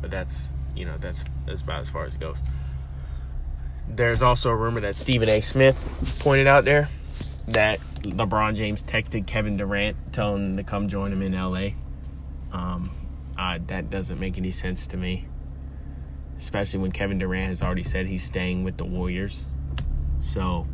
but 0.00 0.10
that's 0.10 0.52
you 0.74 0.84
know 0.84 0.96
that's 0.96 1.24
that's 1.44 1.60
about 1.60 1.80
as 1.80 1.90
far 1.90 2.04
as 2.04 2.14
it 2.14 2.20
goes. 2.20 2.38
There's 3.88 4.22
also 4.22 4.50
a 4.50 4.56
rumor 4.56 4.80
that 4.80 4.96
Stephen 4.96 5.28
A. 5.28 5.40
Smith 5.40 5.84
pointed 6.18 6.46
out 6.46 6.64
there 6.64 6.88
that 7.48 7.80
LeBron 8.02 8.54
James 8.54 8.84
texted 8.84 9.26
Kevin 9.26 9.56
Durant 9.56 9.96
telling 10.12 10.50
him 10.50 10.56
to 10.56 10.62
come 10.62 10.88
join 10.88 11.12
him 11.12 11.22
in 11.22 11.32
LA. 11.32 11.70
Um, 12.52 12.90
uh, 13.38 13.58
that 13.66 13.90
doesn't 13.90 14.18
make 14.18 14.38
any 14.38 14.50
sense 14.50 14.86
to 14.88 14.96
me 14.96 15.26
especially 16.42 16.80
when 16.80 16.90
Kevin 16.90 17.18
Durant 17.18 17.46
has 17.46 17.62
already 17.62 17.84
said 17.84 18.08
he's 18.08 18.24
staying 18.24 18.64
with 18.64 18.76
the 18.76 18.84
Warriors. 18.84 19.46
So 20.20 20.66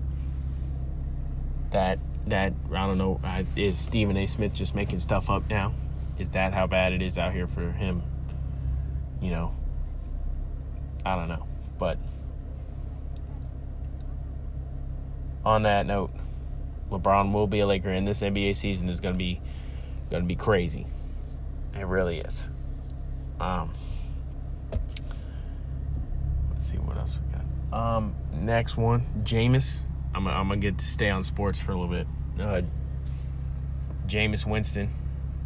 that 1.71 1.99
that 2.27 2.55
I 2.73 2.87
don't 2.87 2.97
know 2.97 3.21
is 3.55 3.79
Stephen 3.79 4.17
A. 4.17 4.27
Smith 4.27 4.55
just 4.55 4.75
making 4.75 4.99
stuff 4.99 5.29
up 5.29 5.49
now? 5.51 5.75
Is 6.19 6.31
that 6.31 6.55
how 6.55 6.67
bad 6.67 6.95
it 6.95 7.03
is 7.03 7.19
out 7.19 7.33
here 7.33 7.47
for 7.47 7.71
him? 7.71 8.03
You 9.21 9.31
know, 9.31 9.55
I 11.05 11.17
don't 11.17 11.29
know, 11.29 11.47
but 11.79 11.99
on 15.49 15.63
that 15.63 15.87
note, 15.87 16.11
LeBron 16.91 17.33
will 17.33 17.47
be 17.47 17.61
a 17.61 17.67
Laker, 17.67 17.89
and 17.89 18.07
this 18.07 18.21
NBA 18.21 18.55
season 18.55 18.91
is 18.91 19.01
gonna 19.01 19.17
be 19.17 19.41
gonna 20.11 20.25
be 20.25 20.37
crazy. 20.37 20.87
It 21.75 21.87
really 21.87 22.19
is. 22.19 22.47
Um, 23.41 23.73
let's 26.51 26.67
see 26.67 26.77
what 26.77 26.99
else 26.99 27.19
we 27.19 27.33
got. 27.33 27.97
Um, 27.97 28.15
next 28.35 28.77
one, 28.77 29.07
Jameis. 29.23 29.85
I'm, 30.15 30.27
I'm 30.27 30.49
gonna 30.49 30.61
get 30.61 30.79
to 30.79 30.85
stay 30.85 31.09
on 31.09 31.25
sports 31.25 31.61
for 31.61 31.73
a 31.73 31.79
little 31.79 31.95
bit. 31.95 32.07
Uh, 32.39 32.63
Jameis 34.07 34.47
Winston 34.47 34.91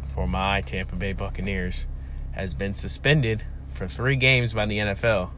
for 0.07 0.27
my 0.27 0.61
Tampa 0.61 0.95
Bay 0.95 1.13
Buccaneers 1.13 1.85
has 2.33 2.53
been 2.53 2.73
suspended 2.73 3.43
for 3.71 3.87
three 3.87 4.15
games 4.15 4.53
by 4.53 4.65
the 4.65 4.79
NFL 4.79 5.31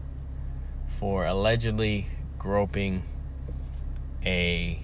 for 0.88 1.26
allegedly 1.26 2.08
groping 2.38 3.04
a 4.26 4.80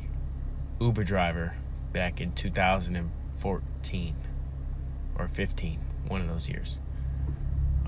Uber 0.80 1.04
driver 1.04 1.56
back 1.93 2.21
in 2.21 2.34
2014 2.34 4.15
or 5.17 5.27
15, 5.27 5.80
one 6.08 6.21
of 6.21 6.27
those 6.27 6.49
years. 6.49 6.80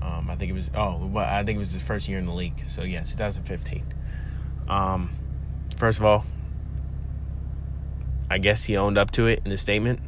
Um, 0.00 0.28
I 0.30 0.36
think 0.36 0.50
it 0.50 0.54
was 0.54 0.70
oh, 0.74 1.06
well, 1.06 1.24
I 1.24 1.42
think 1.44 1.56
it 1.56 1.58
was 1.58 1.72
his 1.72 1.82
first 1.82 2.08
year 2.08 2.18
in 2.18 2.26
the 2.26 2.32
league. 2.32 2.68
So 2.68 2.82
yeah, 2.82 3.00
2015. 3.00 3.84
Um, 4.68 5.10
first 5.76 5.98
of 5.98 6.04
all, 6.04 6.26
I 8.30 8.38
guess 8.38 8.64
he 8.64 8.76
owned 8.76 8.98
up 8.98 9.10
to 9.12 9.26
it 9.26 9.40
in 9.44 9.50
the 9.50 9.56
statement. 9.58 10.00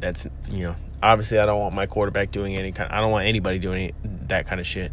That's 0.00 0.26
you 0.50 0.64
know, 0.64 0.76
obviously 1.02 1.38
I 1.38 1.46
don't 1.46 1.58
want 1.58 1.74
my 1.74 1.86
quarterback 1.86 2.30
doing 2.30 2.56
any 2.56 2.72
kind. 2.72 2.92
I 2.92 3.00
don't 3.00 3.10
want 3.10 3.26
anybody 3.26 3.58
doing 3.58 3.84
any, 3.84 3.94
that 4.28 4.46
kind 4.46 4.60
of 4.60 4.66
shit. 4.66 4.92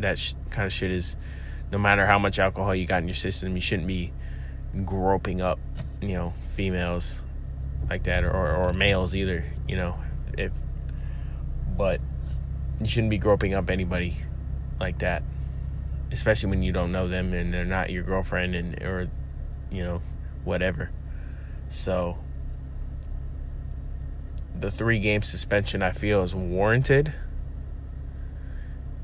That 0.00 0.18
sh- 0.18 0.34
kind 0.50 0.66
of 0.66 0.72
shit 0.72 0.90
is, 0.90 1.16
no 1.70 1.78
matter 1.78 2.04
how 2.04 2.18
much 2.18 2.38
alcohol 2.38 2.74
you 2.74 2.86
got 2.86 3.02
in 3.02 3.08
your 3.08 3.14
system, 3.14 3.54
you 3.54 3.60
shouldn't 3.60 3.88
be 3.88 4.12
groping 4.84 5.40
up, 5.40 5.58
you 6.00 6.14
know, 6.14 6.34
females 6.48 7.22
like 7.88 8.04
that 8.04 8.24
or, 8.24 8.32
or, 8.32 8.72
males 8.72 9.14
either. 9.14 9.44
You 9.68 9.76
know, 9.76 9.98
if 10.36 10.52
but 11.76 12.00
you 12.80 12.88
shouldn't 12.88 13.10
be 13.10 13.18
groping 13.18 13.54
up 13.54 13.70
anybody 13.70 14.18
like 14.80 14.98
that, 14.98 15.22
especially 16.10 16.50
when 16.50 16.62
you 16.62 16.72
don't 16.72 16.92
know 16.92 17.08
them 17.08 17.32
and 17.32 17.52
they're 17.52 17.64
not 17.64 17.90
your 17.90 18.02
girlfriend 18.02 18.54
and 18.54 18.82
or 18.82 19.08
you 19.70 19.82
know 19.82 20.02
whatever. 20.44 20.90
So 21.68 22.18
the 24.58 24.70
three 24.70 24.98
game 24.98 25.22
suspension 25.22 25.82
I 25.82 25.90
feel 25.90 26.22
is 26.22 26.34
warranted. 26.34 27.14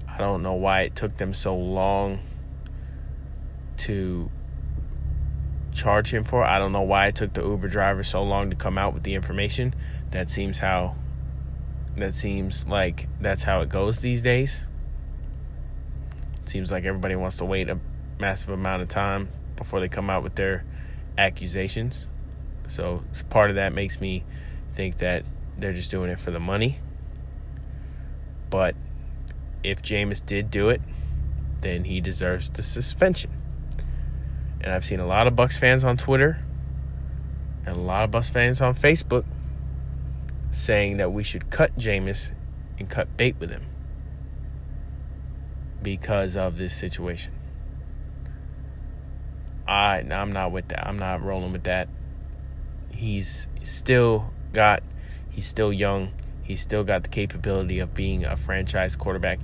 I 0.09 0.19
don't 0.19 0.43
know 0.43 0.55
why 0.55 0.83
it 0.83 0.95
took 0.95 1.17
them 1.17 1.33
so 1.33 1.57
long 1.57 2.21
to 3.79 4.31
charge 5.73 6.13
him 6.13 6.25
for. 6.25 6.45
I 6.45 6.59
don't 6.59 6.73
know 6.73 6.83
why 6.83 7.07
it 7.07 7.17
took 7.17 7.33
the 7.33 7.43
Uber 7.43 7.69
driver 7.69 8.03
so 8.03 8.23
long 8.23 8.51
to 8.51 8.57
come 8.57 8.79
out 8.79 8.95
with 8.95 9.03
the 9.03 9.15
information. 9.15 9.75
That 10.11 10.31
seems 10.31 10.59
how 10.59 10.97
that 11.97 12.15
seems 12.15 12.67
like 12.67 13.09
that's 13.21 13.43
how 13.43 13.61
it 13.61 13.69
goes 13.69 14.01
these 14.01 14.23
days. 14.23 14.67
It 16.41 16.49
seems 16.49 16.71
like 16.71 16.85
everybody 16.85 17.17
wants 17.17 17.37
to 17.39 17.45
wait 17.45 17.69
a 17.69 17.79
massive 18.19 18.51
amount 18.51 18.83
of 18.83 18.89
time 18.89 19.29
before 19.57 19.81
they 19.81 19.89
come 19.89 20.11
out 20.11 20.23
with 20.23 20.35
their 20.35 20.65
accusations. 21.19 22.09
So 22.67 23.05
part 23.29 23.51
of 23.51 23.57
that 23.57 23.73
makes 23.73 24.01
me 24.01 24.25
think 24.73 24.99
that 24.99 25.25
they're 25.59 25.73
just 25.73 25.91
doing 25.91 26.11
it 26.11 26.19
for 26.19 26.31
the 26.31 26.41
money. 26.41 26.79
But 28.49 28.75
if 29.63 29.83
Jameis 29.83 30.25
did 30.25 30.51
do 30.51 30.69
it, 30.69 30.81
then 31.61 31.85
he 31.85 32.01
deserves 32.01 32.51
the 32.51 32.63
suspension. 32.63 33.31
And 34.63 34.73
I've 34.73 34.85
seen 34.85 35.01
a 35.01 35.07
lot 35.07 35.27
of 35.27 35.35
Bucs 35.35 35.59
fans 35.59 35.85
on 35.85 35.97
Twitter 35.97 36.39
and 37.67 37.77
a 37.77 37.81
lot 37.81 38.05
of 38.05 38.11
Bucs 38.11 38.31
fans 38.31 38.63
on 38.63 38.75
Facebook 38.75 39.25
saying 40.51 40.99
that 40.99 41.13
we 41.13 41.25
should 41.25 41.51
cut 41.51 41.77
Jameis 41.77 42.33
and 42.79 42.89
cut 42.89 43.17
bait 43.17 43.37
with 43.39 43.51
him 43.51 43.65
because 45.83 46.37
of 46.37 46.59
this 46.59 46.75
situation. 46.75 47.33
I 49.67 50.05
I'm 50.11 50.31
not 50.33 50.53
with 50.53 50.69
that. 50.69 50.87
I'm 50.87 50.99
not 50.99 51.23
rolling 51.23 51.53
with 51.53 51.65
that. 51.65 51.89
He's 52.95 53.49
still 53.63 54.33
got 54.53 54.83
he's 55.31 55.47
still 55.47 55.73
young. 55.73 56.13
He's 56.43 56.61
still 56.61 56.85
got 56.85 57.05
the 57.05 57.09
capability 57.09 57.79
of 57.79 57.95
being 57.95 58.25
a 58.25 58.37
franchise 58.37 58.97
quarterback. 58.97 59.39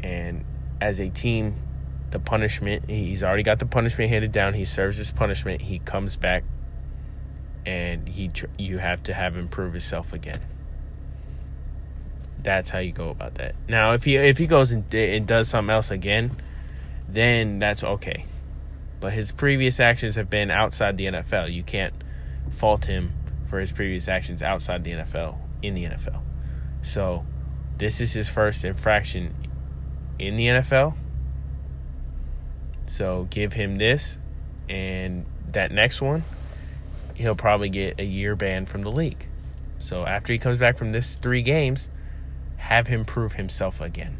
And 0.00 0.44
as 0.80 1.00
a 1.00 1.08
team, 1.08 1.54
the 2.14 2.20
punishment, 2.20 2.88
he's 2.88 3.24
already 3.24 3.42
got 3.42 3.58
the 3.58 3.66
punishment 3.66 4.08
handed 4.08 4.30
down. 4.30 4.54
He 4.54 4.64
serves 4.64 4.98
his 4.98 5.10
punishment. 5.10 5.62
He 5.62 5.80
comes 5.80 6.14
back 6.14 6.44
and 7.66 8.08
he 8.08 8.30
you 8.56 8.78
have 8.78 9.02
to 9.02 9.14
have 9.14 9.36
him 9.36 9.48
prove 9.48 9.72
himself 9.72 10.12
again. 10.12 10.38
That's 12.40 12.70
how 12.70 12.78
you 12.78 12.92
go 12.92 13.08
about 13.08 13.34
that. 13.34 13.56
Now, 13.68 13.94
if 13.94 14.04
he 14.04 14.14
if 14.14 14.38
he 14.38 14.46
goes 14.46 14.70
and, 14.70 14.94
and 14.94 15.26
does 15.26 15.48
something 15.48 15.74
else 15.74 15.90
again, 15.90 16.36
then 17.08 17.58
that's 17.58 17.82
okay. 17.82 18.26
But 19.00 19.12
his 19.12 19.32
previous 19.32 19.80
actions 19.80 20.14
have 20.14 20.30
been 20.30 20.52
outside 20.52 20.96
the 20.96 21.06
NFL. 21.06 21.52
You 21.52 21.64
can't 21.64 21.94
fault 22.48 22.84
him 22.84 23.12
for 23.44 23.58
his 23.58 23.72
previous 23.72 24.06
actions 24.06 24.40
outside 24.40 24.84
the 24.84 24.92
NFL 24.92 25.36
in 25.62 25.74
the 25.74 25.86
NFL. 25.86 26.22
So, 26.80 27.26
this 27.78 28.00
is 28.00 28.12
his 28.12 28.30
first 28.30 28.64
infraction 28.64 29.34
in 30.20 30.36
the 30.36 30.46
NFL. 30.46 30.94
So, 32.86 33.26
give 33.30 33.54
him 33.54 33.76
this 33.76 34.18
and 34.68 35.26
that 35.52 35.70
next 35.70 36.00
one 36.00 36.24
he'll 37.14 37.34
probably 37.34 37.68
get 37.68 37.98
a 37.98 38.04
year 38.04 38.36
ban 38.36 38.66
from 38.66 38.82
the 38.82 38.90
league. 38.90 39.26
So 39.78 40.04
after 40.04 40.32
he 40.32 40.38
comes 40.38 40.58
back 40.58 40.76
from 40.76 40.92
this 40.92 41.16
three 41.16 41.42
games, 41.42 41.88
have 42.56 42.88
him 42.88 43.04
prove 43.04 43.34
himself 43.34 43.80
again. 43.80 44.18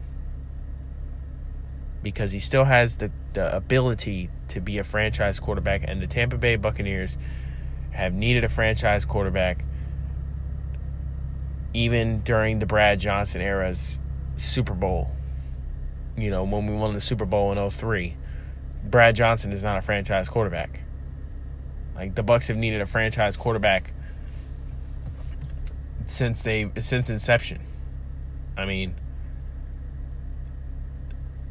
Because 2.02 2.32
he 2.32 2.38
still 2.38 2.64
has 2.64 2.98
the, 2.98 3.10
the 3.32 3.54
ability 3.54 4.30
to 4.48 4.60
be 4.60 4.78
a 4.78 4.84
franchise 4.84 5.40
quarterback, 5.40 5.84
and 5.86 6.00
the 6.02 6.06
Tampa 6.06 6.36
Bay 6.36 6.56
Buccaneers 6.56 7.16
have 7.92 8.12
needed 8.12 8.44
a 8.44 8.48
franchise 8.48 9.04
quarterback 9.04 9.64
even 11.72 12.20
during 12.20 12.58
the 12.58 12.66
Brad 12.66 13.00
Johnson 13.00 13.40
era's 13.40 13.98
Super 14.36 14.74
Bowl. 14.74 15.10
You 16.16 16.30
know, 16.30 16.44
when 16.44 16.66
we 16.66 16.74
won 16.74 16.92
the 16.92 17.00
Super 17.00 17.24
Bowl 17.24 17.50
in 17.50 17.70
03, 17.70 18.16
Brad 18.94 19.16
Johnson 19.16 19.52
is 19.52 19.64
not 19.64 19.76
a 19.76 19.82
franchise 19.82 20.28
quarterback. 20.28 20.82
Like 21.96 22.14
the 22.14 22.22
Bucs 22.22 22.46
have 22.46 22.56
needed 22.56 22.80
a 22.80 22.86
franchise 22.86 23.36
quarterback 23.36 23.92
since 26.04 26.44
they 26.44 26.70
since 26.78 27.10
inception. 27.10 27.58
I 28.56 28.66
mean, 28.66 28.94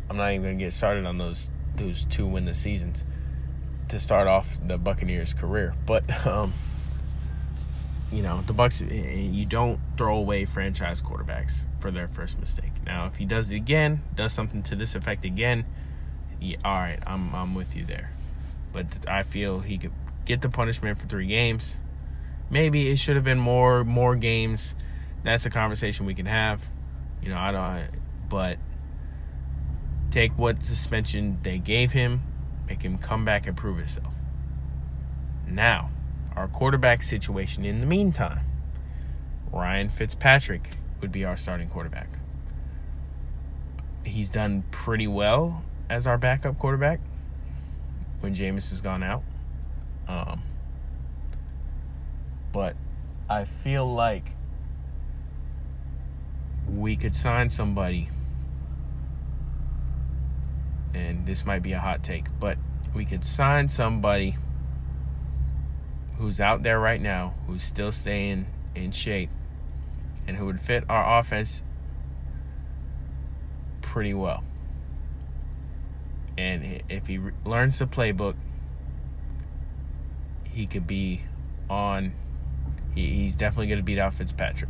I'm 0.09 0.15
not 0.15 0.31
even 0.31 0.43
gonna 0.43 0.55
get 0.55 0.71
started 0.71 1.05
on 1.05 1.17
those 1.17 1.51
those 1.75 2.05
two 2.05 2.25
win 2.25 2.45
the 2.45 2.53
seasons 2.53 3.03
to 3.89 3.99
start 3.99 4.29
off 4.29 4.57
the 4.65 4.77
Buccaneers' 4.77 5.33
career, 5.33 5.73
but 5.85 6.25
um, 6.25 6.53
you 8.09 8.23
know 8.23 8.39
the 8.47 8.53
Bucs 8.53 8.89
You 9.33 9.45
don't 9.45 9.81
throw 9.97 10.15
away 10.15 10.45
franchise 10.45 11.01
quarterbacks 11.01 11.65
for 11.79 11.91
their 11.91 12.07
first 12.07 12.39
mistake. 12.39 12.71
Now, 12.85 13.07
if 13.07 13.17
he 13.17 13.25
does 13.25 13.51
it 13.51 13.57
again, 13.57 14.01
does 14.15 14.31
something 14.31 14.63
to 14.63 14.77
this 14.77 14.95
effect 14.95 15.25
again, 15.25 15.65
yeah, 16.43 16.57
all 16.65 16.75
right, 16.75 16.99
I'm 17.07 17.33
I'm 17.33 17.55
with 17.55 17.75
you 17.75 17.85
there. 17.85 18.11
But 18.73 19.07
I 19.07 19.23
feel 19.23 19.61
he 19.61 19.77
could 19.77 19.93
get 20.25 20.41
the 20.41 20.49
punishment 20.49 20.99
for 20.99 21.07
three 21.07 21.27
games. 21.27 21.77
Maybe 22.49 22.89
it 22.89 22.99
should 22.99 23.15
have 23.15 23.23
been 23.23 23.39
more 23.39 23.85
more 23.85 24.15
games. 24.15 24.75
That's 25.23 25.45
a 25.45 25.49
conversation 25.49 26.05
we 26.05 26.13
can 26.13 26.25
have. 26.25 26.69
You 27.21 27.29
know, 27.29 27.37
I 27.37 27.51
don't. 27.51 28.01
But 28.27 28.57
take 30.11 30.37
what 30.37 30.63
suspension 30.63 31.39
they 31.43 31.59
gave 31.59 31.93
him, 31.93 32.23
make 32.67 32.81
him 32.81 32.97
come 32.97 33.23
back 33.23 33.47
and 33.47 33.55
prove 33.55 33.77
himself. 33.77 34.13
Now, 35.47 35.91
our 36.35 36.49
quarterback 36.49 37.03
situation 37.03 37.63
in 37.63 37.79
the 37.79 37.85
meantime, 37.85 38.41
Ryan 39.51 39.89
Fitzpatrick 39.89 40.71
would 40.99 41.11
be 41.11 41.23
our 41.23 41.37
starting 41.37 41.69
quarterback. 41.69 42.09
He's 44.03 44.29
done 44.29 44.65
pretty 44.71 45.07
well 45.07 45.63
as 45.93 46.07
our 46.07 46.17
backup 46.17 46.57
quarterback 46.57 46.99
when 48.19 48.33
Jameis 48.33 48.71
has 48.71 48.81
gone 48.81 49.03
out. 49.03 49.21
Um, 50.07 50.41
but 52.51 52.75
I 53.29 53.45
feel 53.45 53.85
like 53.85 54.31
we 56.67 56.95
could 56.95 57.13
sign 57.13 57.51
somebody, 57.51 58.09
and 60.95 61.27
this 61.27 61.45
might 61.45 61.61
be 61.61 61.73
a 61.73 61.79
hot 61.79 62.03
take, 62.03 62.25
but 62.39 62.57
we 62.95 63.05
could 63.05 63.23
sign 63.23 63.69
somebody 63.69 64.35
who's 66.17 66.41
out 66.41 66.63
there 66.63 66.79
right 66.79 67.01
now, 67.01 67.35
who's 67.45 67.63
still 67.63 67.91
staying 67.91 68.47
in 68.73 68.91
shape, 68.91 69.29
and 70.27 70.37
who 70.37 70.47
would 70.47 70.59
fit 70.59 70.85
our 70.89 71.19
offense 71.19 71.61
pretty 73.81 74.15
well. 74.15 74.43
And 76.37 76.81
if 76.89 77.07
he 77.07 77.19
learns 77.45 77.79
the 77.79 77.85
playbook, 77.85 78.35
he 80.51 80.65
could 80.65 80.87
be 80.87 81.21
on. 81.69 82.13
He, 82.95 83.07
he's 83.07 83.35
definitely 83.35 83.67
going 83.67 83.79
to 83.79 83.83
beat 83.83 83.99
out 83.99 84.13
Fitzpatrick. 84.13 84.69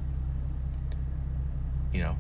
You 1.93 2.02
know, 2.02 2.17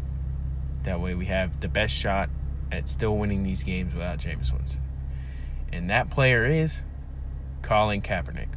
that 0.83 0.99
way 0.99 1.15
we 1.15 1.25
have 1.25 1.59
the 1.59 1.67
best 1.67 1.93
shot 1.93 2.29
at 2.71 2.87
still 2.87 3.17
winning 3.17 3.43
these 3.43 3.63
games 3.63 3.93
without 3.93 4.19
James 4.19 4.51
Winston. 4.51 4.81
And 5.71 5.89
that 5.89 6.09
player 6.09 6.45
is 6.45 6.83
Colin 7.61 8.01
Kaepernick. 8.01 8.49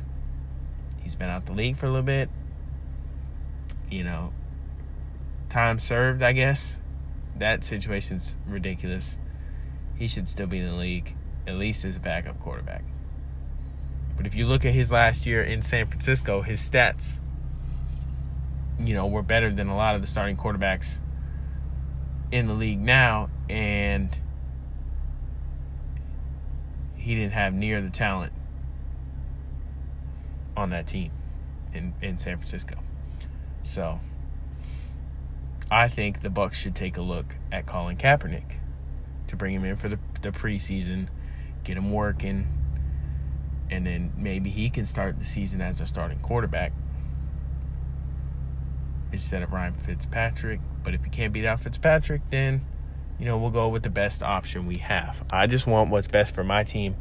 He's 1.01 1.15
been 1.15 1.31
out 1.31 1.47
the 1.47 1.53
league 1.53 1.77
for 1.77 1.87
a 1.87 1.89
little 1.89 2.03
bit. 2.03 2.29
You 3.91 4.05
know, 4.05 4.33
time 5.49 5.79
served, 5.79 6.23
I 6.23 6.33
guess. 6.33 6.81
That 7.37 7.63
situation's 7.65 8.37
ridiculous. 8.47 9.19
He 9.97 10.09
should 10.09 10.29
still 10.29 10.47
be 10.47 10.59
in 10.59 10.67
the 10.67 10.75
league, 10.75 11.15
at 11.47 11.57
least 11.57 11.85
as 11.85 11.97
a 11.97 12.01
backup 12.01 12.39
quarterback. 12.41 12.85
But 14.17 14.27
if 14.27 14.35
you 14.35 14.47
look 14.47 14.65
at 14.65 14.73
his 14.73 14.91
last 14.91 15.27
year 15.27 15.43
in 15.43 15.63
San 15.63 15.87
Francisco, 15.87 16.43
his 16.43 16.61
stats, 16.61 17.19
you 18.79 18.95
know, 18.95 19.07
were 19.07 19.23
better 19.23 19.51
than 19.51 19.69
a 19.69 19.77
lot 19.77 19.95
of 19.95 20.01
the 20.01 20.07
starting 20.07 20.37
quarterbacks 20.37 21.01
in 22.31 22.47
the 22.47 22.55
league 22.55 22.81
now, 22.81 23.29
and 23.49 24.17
he 26.97 27.15
didn't 27.15 27.33
have 27.33 27.55
near 27.55 27.81
the 27.81 27.91
talent 27.91 28.33
on 30.57 30.71
that 30.71 30.87
team 30.87 31.11
in, 31.73 31.95
in 32.03 32.19
San 32.19 32.37
Francisco. 32.37 32.77
So 33.63 34.01
I 35.71 35.89
think 35.89 36.23
the 36.23 36.29
Bucs 36.31 36.55
should 36.55 36.75
take 36.75 36.97
a 36.97 37.03
look 37.03 37.37
at 37.53 37.67
Colin 37.67 37.97
Kaepernick 37.97 38.57
to 39.29 39.37
bring 39.37 39.55
him 39.55 39.65
in 39.65 39.77
for 39.77 39.89
the, 39.89 39.99
the 40.23 40.31
preseason, 40.31 41.09
get 41.65 41.77
him 41.77 41.91
working, 41.91 42.47
and 43.71 43.87
then 43.87 44.13
maybe 44.17 44.51
he 44.51 44.71
can 44.71 44.85
start 44.85 45.19
the 45.19 45.25
season 45.25 45.61
as 45.61 45.81
a 45.81 45.87
starting 45.87 46.19
quarterback 46.21 46.73
instead 49.13 49.43
of 49.43 49.53
Ryan 49.53 49.75
Fitzpatrick. 49.75 50.61
But 50.85 50.95
if 50.95 51.05
he 51.05 51.11
can't 51.11 51.33
beat 51.33 51.45
out 51.45 51.61
Fitzpatrick, 51.61 52.23
then 52.31 52.65
you 53.19 53.25
know 53.25 53.37
we'll 53.39 53.51
go 53.51 53.69
with 53.69 53.83
the 53.83 53.91
best 53.91 54.23
option 54.23 54.67
we 54.67 54.79
have. 54.79 55.25
I 55.31 55.47
just 55.47 55.67
want 55.67 55.91
what's 55.91 56.07
best 56.07 56.35
for 56.35 56.45
my 56.45 56.63
team. 56.63 56.97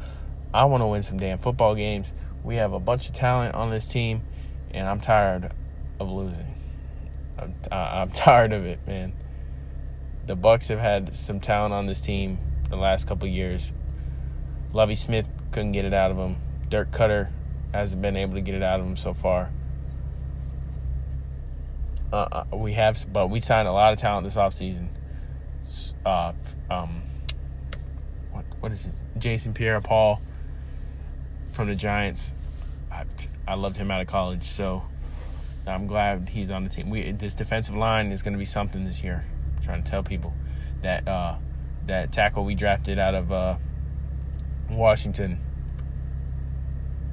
I 0.52 0.64
want 0.64 0.82
to 0.82 0.86
win 0.86 1.02
some 1.02 1.18
damn 1.18 1.38
football 1.38 1.74
games. 1.74 2.12
We 2.42 2.56
have 2.56 2.72
a 2.72 2.80
bunch 2.80 3.08
of 3.08 3.14
talent 3.14 3.54
on 3.54 3.70
this 3.70 3.86
team, 3.86 4.22
and 4.70 4.88
I'm 4.88 5.00
tired 5.00 5.52
of 6.00 6.10
losing. 6.10 6.54
I'm 7.38 7.54
I'm 7.70 8.10
tired 8.12 8.52
of 8.52 8.64
it, 8.64 8.80
man. 8.86 9.12
The 10.26 10.36
Bucs 10.36 10.68
have 10.70 10.80
had 10.80 11.14
some 11.14 11.38
talent 11.38 11.72
on 11.72 11.86
this 11.86 12.00
team 12.00 12.38
the 12.68 12.76
last 12.76 13.06
couple 13.06 13.28
years. 13.28 13.72
Lovie 14.72 14.96
Smith 14.96 15.26
couldn't 15.52 15.72
get 15.72 15.84
it 15.84 15.94
out 15.94 16.10
of 16.10 16.16
him. 16.16 16.36
Dirk 16.68 16.90
Koetter 16.90 17.30
hasn't 17.72 18.02
been 18.02 18.16
able 18.16 18.34
to 18.34 18.40
get 18.40 18.56
it 18.56 18.62
out 18.62 18.80
of 18.80 18.86
him 18.86 18.96
so 18.96 19.14
far. 19.14 19.52
Uh, 22.12 22.44
uh, 22.50 22.56
we 22.56 22.72
have, 22.72 23.06
but 23.12 23.30
we 23.30 23.38
signed 23.38 23.68
a 23.68 23.72
lot 23.72 23.92
of 23.92 23.98
talent 24.00 24.24
this 24.24 24.36
offseason. 24.36 24.88
Uh, 26.04 26.32
um, 26.70 27.02
what 28.32 28.44
what 28.60 28.72
is 28.72 28.86
it? 28.86 29.00
Jason 29.18 29.54
Pierre-Paul 29.54 30.20
from 31.52 31.68
the 31.68 31.74
Giants. 31.74 32.32
I, 32.90 33.04
I 33.46 33.54
loved 33.54 33.76
him 33.76 33.90
out 33.90 34.00
of 34.00 34.06
college, 34.08 34.42
so 34.42 34.82
I'm 35.66 35.86
glad 35.86 36.30
he's 36.30 36.50
on 36.50 36.64
the 36.64 36.70
team. 36.70 36.90
We 36.90 37.12
this 37.12 37.34
defensive 37.34 37.76
line 37.76 38.10
is 38.10 38.22
going 38.22 38.34
to 38.34 38.38
be 38.38 38.44
something 38.44 38.84
this 38.84 39.04
year. 39.04 39.24
Trying 39.66 39.82
to 39.82 39.90
tell 39.90 40.02
people 40.02 40.32
that 40.80 41.06
uh, 41.06 41.36
that 41.84 42.12
tackle 42.12 42.44
we 42.44 42.54
drafted 42.54 42.98
out 42.98 43.14
of 43.14 43.30
uh, 43.30 43.56
Washington 44.70 45.40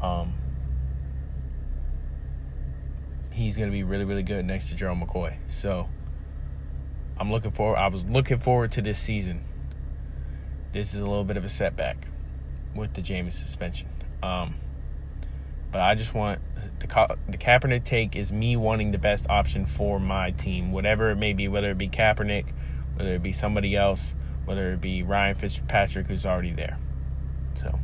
um, 0.03 0.33
he's 3.31 3.57
going 3.57 3.69
to 3.69 3.73
be 3.73 3.83
really, 3.83 4.05
really 4.05 4.21
good 4.21 4.45
next 4.45 4.69
to 4.69 4.75
Gerald 4.75 4.99
McCoy. 4.99 5.37
So 5.47 5.89
I'm 7.17 7.31
looking 7.31 7.51
forward. 7.51 7.77
I 7.77 7.87
was 7.87 8.05
looking 8.05 8.39
forward 8.39 8.71
to 8.73 8.81
this 8.81 8.99
season. 8.99 9.43
This 10.73 10.93
is 10.93 11.01
a 11.01 11.07
little 11.07 11.23
bit 11.23 11.37
of 11.37 11.45
a 11.45 11.49
setback 11.49 12.09
with 12.75 12.93
the 12.93 13.01
Jameis 13.01 13.33
suspension. 13.33 13.87
Um, 14.21 14.55
but 15.73 15.81
I 15.81 15.95
just 15.95 16.13
want 16.13 16.39
the 16.79 17.17
the 17.27 17.37
Kaepernick 17.37 17.83
take 17.83 18.15
is 18.15 18.31
me 18.31 18.55
wanting 18.55 18.91
the 18.91 18.99
best 18.99 19.27
option 19.29 19.65
for 19.65 19.99
my 19.99 20.31
team, 20.31 20.71
whatever 20.71 21.09
it 21.09 21.15
may 21.15 21.33
be, 21.33 21.47
whether 21.47 21.71
it 21.71 21.77
be 21.77 21.89
Kaepernick, 21.89 22.53
whether 22.95 23.15
it 23.15 23.23
be 23.23 23.33
somebody 23.33 23.75
else, 23.75 24.15
whether 24.45 24.71
it 24.71 24.79
be 24.79 25.01
Ryan 25.01 25.35
Fitzpatrick 25.35 26.05
who's 26.07 26.25
already 26.25 26.51
there. 26.51 26.77
So 27.55 27.79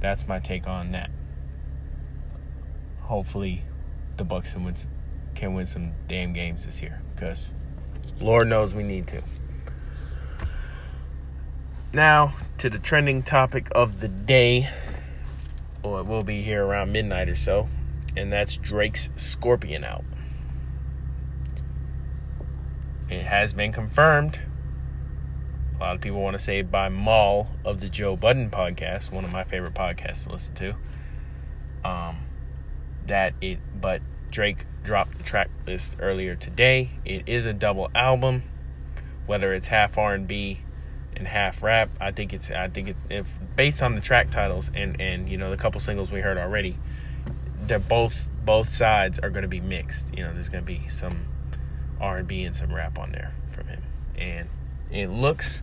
that's 0.00 0.26
my 0.26 0.40
take 0.40 0.66
on 0.66 0.90
that. 0.90 1.10
Hopefully, 3.02 3.62
the 4.16 4.24
Bucs 4.24 4.52
can 4.52 4.64
win, 4.64 4.74
can 5.36 5.54
win 5.54 5.66
some 5.66 5.92
damn 6.08 6.32
games 6.32 6.66
this 6.66 6.82
year 6.82 7.00
because 7.14 7.52
Lord 8.20 8.48
knows 8.48 8.74
we 8.74 8.82
need 8.82 9.06
to. 9.06 9.22
Now 11.92 12.34
to 12.58 12.68
the 12.68 12.78
trending 12.78 13.22
topic 13.22 13.68
of 13.72 14.00
the 14.00 14.08
day. 14.08 14.68
Well, 15.86 16.00
it 16.00 16.06
will 16.06 16.24
be 16.24 16.42
here 16.42 16.66
around 16.66 16.90
midnight 16.90 17.28
or 17.28 17.36
so, 17.36 17.68
and 18.16 18.32
that's 18.32 18.56
Drake's 18.56 19.08
Scorpion 19.14 19.84
album. 19.84 20.16
It 23.08 23.22
has 23.22 23.52
been 23.52 23.72
confirmed 23.72 24.40
a 25.76 25.78
lot 25.78 25.94
of 25.94 26.00
people 26.00 26.20
want 26.20 26.34
to 26.34 26.42
say 26.42 26.62
by 26.62 26.88
Mal 26.88 27.50
of 27.64 27.80
the 27.80 27.88
Joe 27.88 28.16
Budden 28.16 28.50
podcast, 28.50 29.12
one 29.12 29.24
of 29.24 29.32
my 29.32 29.44
favorite 29.44 29.74
podcasts 29.74 30.24
to 30.24 30.32
listen 30.32 30.54
to. 30.54 30.74
Um, 31.84 32.16
that 33.06 33.34
it, 33.40 33.60
but 33.80 34.02
Drake 34.32 34.64
dropped 34.82 35.18
the 35.18 35.22
track 35.22 35.50
list 35.66 35.98
earlier 36.00 36.34
today. 36.34 36.90
It 37.04 37.28
is 37.28 37.46
a 37.46 37.52
double 37.52 37.92
album, 37.94 38.42
whether 39.26 39.54
it's 39.54 39.68
half 39.68 39.96
R 39.96 40.14
and 40.14 40.26
B 40.26 40.60
and 41.16 41.26
half 41.26 41.62
rap. 41.62 41.88
I 42.00 42.12
think 42.12 42.32
it's, 42.32 42.50
I 42.50 42.68
think 42.68 42.88
it, 42.88 42.96
if 43.10 43.38
based 43.56 43.82
on 43.82 43.94
the 43.94 44.00
track 44.00 44.30
titles 44.30 44.70
and 44.74 45.00
and 45.00 45.28
you 45.28 45.36
know 45.38 45.50
the 45.50 45.56
couple 45.56 45.80
singles 45.80 46.12
we 46.12 46.20
heard 46.20 46.38
already, 46.38 46.76
they're 47.60 47.78
both 47.78 48.28
both 48.44 48.68
sides 48.68 49.18
are 49.18 49.30
going 49.30 49.42
to 49.42 49.48
be 49.48 49.60
mixed. 49.60 50.16
You 50.16 50.24
know, 50.24 50.32
there's 50.32 50.48
going 50.48 50.64
to 50.64 50.66
be 50.66 50.86
some 50.88 51.26
R 52.00 52.18
and 52.18 52.28
B 52.28 52.44
and 52.44 52.54
some 52.54 52.72
rap 52.72 52.98
on 52.98 53.12
there 53.12 53.32
from 53.50 53.66
him, 53.68 53.82
and 54.16 54.48
it 54.90 55.08
looks 55.08 55.62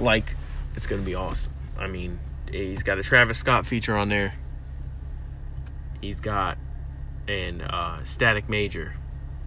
like 0.00 0.34
it's 0.74 0.86
gonna 0.86 1.02
be 1.02 1.14
awesome. 1.14 1.52
I 1.78 1.86
mean, 1.86 2.18
he's 2.50 2.82
got 2.82 2.98
a 2.98 3.02
Travis 3.02 3.38
Scott 3.38 3.66
feature 3.66 3.96
on 3.96 4.08
there. 4.08 4.34
He's 6.00 6.20
got 6.20 6.58
an 7.28 7.62
uh, 7.62 8.04
Static 8.04 8.48
Major, 8.48 8.94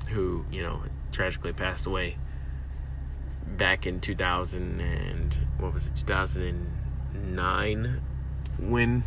who 0.08 0.46
you 0.52 0.64
know 0.64 0.84
tragically 1.12 1.54
passed 1.54 1.86
away 1.86 2.18
back 3.58 3.86
in 3.86 4.00
2000 4.00 4.80
and 4.80 5.38
what 5.58 5.74
was 5.74 5.88
it 5.88 5.96
2009 5.96 8.02
when 8.60 9.04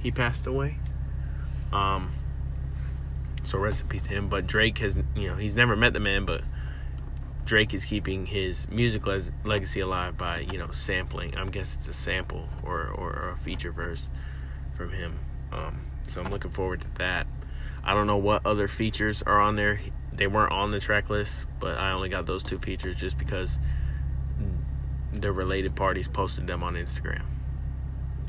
he 0.00 0.10
passed 0.10 0.46
away. 0.46 0.78
Um, 1.72 2.10
so 3.44 3.58
rest 3.58 3.82
in 3.82 3.88
peace 3.88 4.02
to 4.04 4.08
him. 4.08 4.28
But 4.28 4.46
Drake 4.46 4.78
has 4.78 4.98
you 5.14 5.28
know 5.28 5.36
he's 5.36 5.54
never 5.54 5.76
met 5.76 5.92
the 5.92 6.00
man, 6.00 6.24
but 6.24 6.42
Drake 7.44 7.74
is 7.74 7.84
keeping 7.84 8.26
his 8.26 8.68
music 8.68 9.02
legacy 9.44 9.80
alive 9.80 10.16
by 10.16 10.40
you 10.52 10.58
know 10.58 10.70
sampling. 10.72 11.36
i'm 11.36 11.50
guess 11.50 11.76
it's 11.76 11.88
a 11.88 11.92
sample 11.92 12.48
or 12.62 12.86
or 12.86 13.30
a 13.30 13.42
feature 13.42 13.72
verse 13.72 14.08
from 14.74 14.92
him. 14.92 15.18
Um, 15.52 15.80
so 16.06 16.22
I'm 16.22 16.30
looking 16.30 16.50
forward 16.50 16.82
to 16.82 16.88
that. 16.98 17.26
I 17.82 17.94
don't 17.94 18.06
know 18.06 18.16
what 18.16 18.44
other 18.44 18.68
features 18.68 19.22
are 19.22 19.40
on 19.40 19.56
there. 19.56 19.80
They 20.20 20.26
weren't 20.26 20.52
on 20.52 20.70
the 20.70 20.80
track 20.80 21.08
list, 21.08 21.46
but 21.60 21.78
I 21.78 21.92
only 21.92 22.10
got 22.10 22.26
those 22.26 22.44
two 22.44 22.58
features 22.58 22.94
just 22.94 23.16
because 23.16 23.58
the 25.14 25.32
related 25.32 25.74
parties 25.74 26.08
posted 26.08 26.46
them 26.46 26.62
on 26.62 26.74
Instagram. 26.74 27.22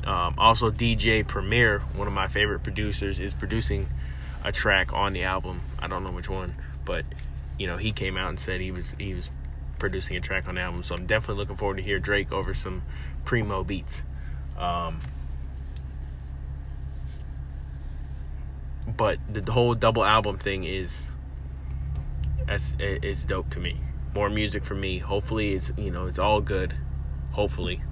Um, 0.04 0.34
also, 0.38 0.70
DJ 0.70 1.28
Premier, 1.28 1.80
one 1.94 2.08
of 2.08 2.14
my 2.14 2.28
favorite 2.28 2.62
producers, 2.62 3.20
is 3.20 3.34
producing 3.34 3.88
a 4.42 4.50
track 4.50 4.94
on 4.94 5.12
the 5.12 5.24
album. 5.24 5.60
I 5.78 5.86
don't 5.86 6.02
know 6.02 6.12
which 6.12 6.30
one, 6.30 6.54
but 6.86 7.04
you 7.58 7.66
know, 7.66 7.76
he 7.76 7.92
came 7.92 8.16
out 8.16 8.30
and 8.30 8.40
said 8.40 8.62
he 8.62 8.70
was 8.70 8.96
he 8.98 9.12
was 9.12 9.28
producing 9.78 10.16
a 10.16 10.20
track 10.22 10.48
on 10.48 10.54
the 10.54 10.62
album. 10.62 10.82
So 10.82 10.94
I'm 10.94 11.04
definitely 11.04 11.42
looking 11.42 11.56
forward 11.56 11.76
to 11.76 11.82
hear 11.82 11.98
Drake 11.98 12.32
over 12.32 12.54
some 12.54 12.84
primo 13.26 13.64
beats. 13.64 14.02
Um, 14.56 15.02
but 18.86 19.18
the 19.30 19.52
whole 19.52 19.74
double 19.74 20.06
album 20.06 20.38
thing 20.38 20.64
is 20.64 21.10
as 22.48 22.74
is 22.78 23.24
dope 23.24 23.50
to 23.50 23.60
me. 23.60 23.80
More 24.14 24.28
music 24.28 24.64
for 24.64 24.74
me. 24.74 24.98
Hopefully, 24.98 25.54
it's 25.54 25.72
you 25.76 25.90
know 25.90 26.06
it's 26.06 26.18
all 26.18 26.40
good. 26.40 26.74
Hopefully, 27.32 27.82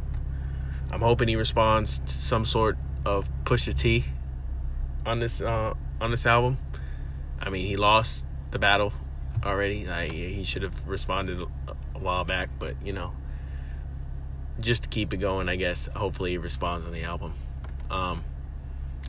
I'm 0.93 1.01
hoping 1.01 1.29
he 1.29 1.37
responds 1.37 1.99
to 2.01 2.13
some 2.13 2.45
sort 2.45 2.77
of 3.05 3.31
Pusha 3.45 3.75
T 3.75 4.05
on 5.07 5.19
this 5.19 5.41
uh, 5.41 5.75
on 6.01 6.11
this 6.11 6.27
album. 6.27 6.59
I 7.41 7.49
mean, 7.49 7.67
he 7.67 7.77
lost 7.77 8.27
the 8.51 8.59
battle 8.59 8.93
already. 9.45 9.87
He 10.09 10.45
should 10.45 10.63
have 10.63 10.87
responded 10.87 11.41
a, 11.41 11.47
a 11.95 11.99
while 11.99 12.25
back, 12.25 12.51
but 12.59 12.75
you 12.85 12.93
know, 12.93 13.13
just 14.61 14.83
to 14.85 14.89
keep 14.89 15.13
it 15.13 15.19
going, 15.19 15.49
I 15.49 15.57
guess. 15.57 15.89
Hopefully, 15.97 16.33
he 16.33 16.39
responds 16.39 16.87
on 16.87 16.93
the 16.93 17.03
album. 17.03 17.33
Um, 17.91 18.23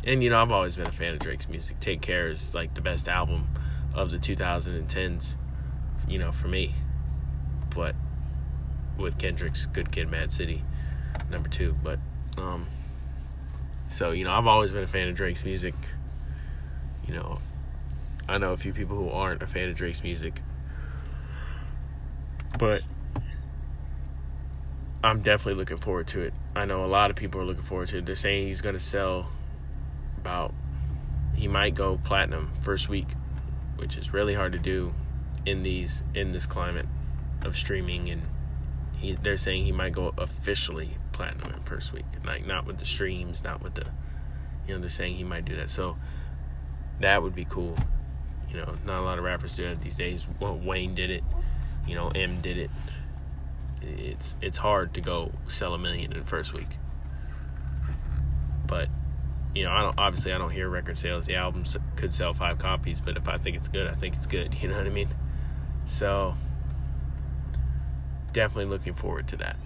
and 0.06 0.24
you 0.24 0.30
know, 0.30 0.42
I've 0.42 0.52
always 0.52 0.76
been 0.76 0.88
a 0.88 0.92
fan 0.92 1.14
of 1.14 1.20
Drake's 1.20 1.50
music. 1.50 1.80
Take 1.80 2.02
Care 2.02 2.30
is 2.30 2.56
like 2.56 2.74
the 2.74 2.82
best 2.82 3.08
album 3.08 3.50
of 3.94 4.12
the 4.12 4.18
2010s, 4.18 5.36
you 6.08 6.20
know, 6.20 6.32
for 6.32 6.48
me. 6.48 6.74
But 7.74 7.96
with 8.98 9.18
Kendrick's 9.18 9.66
Good 9.66 9.92
Kid, 9.92 10.10
Mad 10.10 10.32
City, 10.32 10.64
number 11.30 11.50
two. 11.50 11.76
But 11.84 12.00
um, 12.38 12.68
so 13.90 14.12
you 14.12 14.24
know, 14.24 14.32
I've 14.32 14.48
always 14.48 14.72
been 14.72 14.84
a 14.84 14.88
fan 14.88 15.08
of 15.08 15.16
Drake's 15.16 15.46
music. 15.46 15.74
You 17.08 17.16
know, 17.16 17.40
I 18.28 18.38
know 18.38 18.54
a 18.54 18.58
few 18.58 18.74
people 18.74 18.96
who 18.96 19.10
aren't 19.10 19.42
a 19.42 19.48
fan 19.48 19.70
of 19.70 19.76
Drake's 19.76 20.04
music, 20.04 20.42
but 22.60 22.82
I'm 25.04 25.22
definitely 25.22 25.56
looking 25.56 25.78
forward 25.78 26.08
to 26.10 26.22
it. 26.22 26.34
I 26.56 26.66
know 26.66 26.86
a 26.86 26.88
lot 26.88 27.10
of 27.10 27.16
people 27.16 27.42
are 27.42 27.46
looking 27.46 27.64
forward 27.64 27.88
to 27.90 27.98
it. 27.98 28.06
They're 28.06 28.16
saying 28.16 28.46
he's 28.48 28.62
going 28.62 28.76
to 28.76 28.80
sell 28.80 29.30
about 30.18 30.54
he 31.36 31.48
might 31.48 31.74
go 31.74 32.00
platinum 32.04 32.52
first 32.62 32.88
week, 32.88 33.08
which 33.82 33.98
is 33.98 34.14
really 34.14 34.36
hard 34.36 34.54
to 34.54 34.60
do 34.60 34.94
in 35.44 35.64
these 35.64 36.04
in 36.14 36.32
this 36.32 36.46
climate 36.46 36.86
of 37.44 37.58
streaming 37.58 38.08
and 38.10 38.22
he 39.00 39.14
they're 39.14 39.38
saying 39.38 39.66
he 39.66 39.72
might 39.72 39.92
go 39.92 40.14
officially 40.20 40.92
platinum 41.12 41.54
in 41.54 41.60
first 41.62 41.92
week. 41.92 42.06
Like 42.24 42.46
not 42.46 42.66
with 42.66 42.78
the 42.78 42.86
streams, 42.86 43.44
not 43.44 43.62
with 43.64 43.74
the 43.74 43.88
you 44.68 44.76
know, 44.76 44.80
they're 44.80 44.90
saying 44.90 45.16
he 45.16 45.24
might 45.24 45.46
do 45.46 45.56
that. 45.56 45.72
So 45.72 45.98
that 47.00 47.24
would 47.24 47.34
be 47.34 47.46
cool. 47.46 47.76
You 48.52 48.58
know, 48.58 48.76
not 48.86 49.02
a 49.02 49.04
lot 49.04 49.18
of 49.18 49.24
rappers 49.24 49.56
do 49.56 49.68
that 49.68 49.82
these 49.82 49.98
days. 49.98 50.28
Well, 50.40 50.56
Wayne 50.58 50.94
did 50.94 51.10
it. 51.10 51.24
You 51.88 51.96
know, 51.96 52.10
Em 52.10 52.40
did 52.42 52.58
it. 52.58 52.70
It's 53.82 54.38
it's 54.42 54.58
hard 54.58 54.94
to 54.94 55.02
go 55.02 55.32
sell 55.48 55.74
a 55.74 55.80
million 55.80 56.14
in 56.14 56.24
first 56.24 56.54
week. 56.54 56.68
You 59.54 59.66
know, 59.66 59.72
I 59.72 59.82
don't 59.82 60.00
obviously 60.00 60.32
I 60.34 60.38
don't 60.38 60.50
hear 60.50 60.70
record 60.70 60.98
sales. 60.98 61.26
The 61.26 61.36
album 61.36 61.66
could 61.96 62.14
sell 62.14 62.34
five 62.34 62.58
copies, 62.58 63.02
but 63.02 63.18
if 63.18 63.28
I 63.28 63.38
think 63.38 63.58
it's 63.58 63.68
good, 63.68 63.88
I 63.88 63.94
think 63.94 64.16
it's 64.16 64.28
good. 64.28 64.54
You 64.62 64.70
know 64.70 64.78
what 64.78 64.86
I 64.86 64.90
mean? 64.90 65.10
So 65.86 66.36
definitely 68.32 68.72
looking 68.72 68.94
forward 68.94 69.28
to 69.30 69.38
that. 69.38 69.58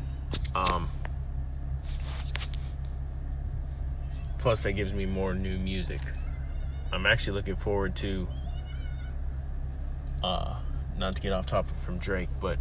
Um, 0.55 0.89
plus, 4.39 4.63
that 4.63 4.73
gives 4.73 4.93
me 4.93 5.05
more 5.05 5.33
new 5.35 5.59
music. 5.59 6.01
I'm 6.91 7.05
actually 7.05 7.33
looking 7.33 7.55
forward 7.55 7.95
to, 7.97 8.27
uh, 10.23 10.55
not 10.97 11.15
to 11.15 11.21
get 11.21 11.33
off 11.33 11.45
topic 11.45 11.77
from 11.77 11.97
Drake, 11.97 12.29
but 12.39 12.57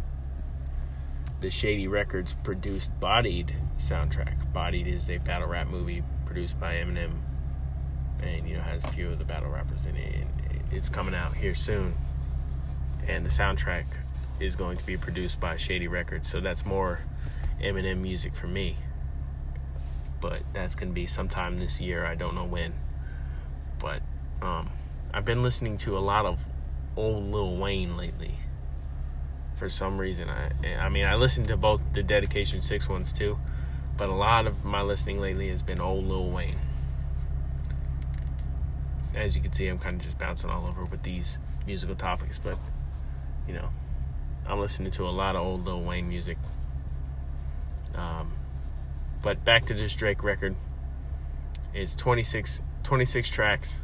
the 1.39 1.49
Shady 1.49 1.87
Records 1.87 2.35
produced 2.43 2.91
Bodied 2.99 3.55
soundtrack. 3.77 4.51
Bodied 4.51 4.87
is 4.87 5.09
a 5.09 5.17
battle 5.17 5.47
rap 5.47 5.67
movie 5.67 6.03
produced 6.35 6.59
by 6.59 6.73
Eminem, 6.73 7.13
and 8.21 8.45
you 8.45 8.57
know 8.57 8.61
has 8.61 8.83
a 8.83 8.89
few 8.89 9.09
of 9.09 9.19
the 9.19 9.23
battle 9.23 9.49
rappers 9.49 9.85
in 9.85 9.95
it. 9.95 10.15
And 10.15 10.63
it's 10.69 10.89
coming 10.89 11.15
out 11.15 11.33
here 11.33 11.55
soon, 11.55 11.95
and 13.07 13.25
the 13.25 13.29
soundtrack 13.29 13.85
is 14.41 14.57
going 14.57 14.75
to 14.75 14.85
be 14.85 14.97
produced 14.97 15.39
by 15.39 15.55
Shady 15.55 15.87
Records. 15.87 16.29
So 16.29 16.41
that's 16.41 16.65
more 16.65 16.99
Eminem 17.61 17.99
music 17.99 18.35
for 18.35 18.47
me. 18.47 18.75
But 20.19 20.41
that's 20.51 20.75
to 20.75 20.85
be 20.87 21.07
sometime 21.07 21.57
this 21.57 21.79
year. 21.79 22.05
I 22.05 22.15
don't 22.15 22.35
know 22.35 22.43
when. 22.43 22.73
But 23.79 24.01
um, 24.41 24.71
I've 25.13 25.23
been 25.23 25.41
listening 25.41 25.77
to 25.77 25.97
a 25.97 25.99
lot 25.99 26.25
of 26.25 26.41
old 26.97 27.31
Lil 27.31 27.55
Wayne 27.55 27.95
lately. 27.95 28.39
For 29.55 29.69
some 29.69 29.97
reason, 29.99 30.29
I 30.29 30.51
I 30.81 30.89
mean 30.89 31.05
I 31.05 31.15
listened 31.15 31.47
to 31.47 31.55
both 31.55 31.79
the 31.93 32.03
Dedication 32.03 32.59
Six 32.59 32.89
ones 32.89 33.13
too, 33.13 33.39
but 33.97 34.09
a 34.09 34.13
lot 34.13 34.47
of 34.47 34.65
my 34.65 34.81
listening 34.81 35.19
lately 35.19 35.49
has 35.49 35.61
been 35.61 35.79
old 35.79 36.05
Lil 36.05 36.29
Wayne. 36.29 36.59
As 39.13 39.35
you 39.35 39.41
can 39.41 39.53
see, 39.53 39.67
I'm 39.67 39.79
kind 39.79 39.95
of 39.95 40.01
just 40.01 40.17
bouncing 40.17 40.49
all 40.49 40.67
over 40.67 40.83
with 40.83 41.03
these 41.03 41.37
musical 41.65 41.95
topics, 41.95 42.37
but 42.37 42.57
you 43.47 43.53
know, 43.53 43.69
I'm 44.45 44.59
listening 44.59 44.91
to 44.91 45.07
a 45.07 45.09
lot 45.09 45.35
of 45.35 45.41
old 45.45 45.65
Lil 45.65 45.81
Wayne 45.81 46.09
music. 46.09 46.37
Um, 47.95 48.33
but 49.21 49.45
back 49.45 49.65
to 49.67 49.73
this 49.73 49.95
Drake 49.95 50.23
record. 50.23 50.55
It's 51.73 51.95
26, 51.95 52.61
26 52.83 53.29
tracks, 53.29 53.75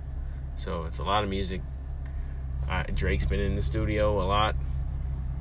so 0.55 0.83
it's 0.83 0.99
a 0.99 1.03
lot 1.03 1.23
of 1.23 1.29
music. 1.29 1.61
Uh, 2.69 2.83
Drake's 2.93 3.25
been 3.25 3.39
in 3.39 3.55
the 3.55 3.61
studio 3.61 4.21
a 4.21 4.23
lot. 4.23 4.55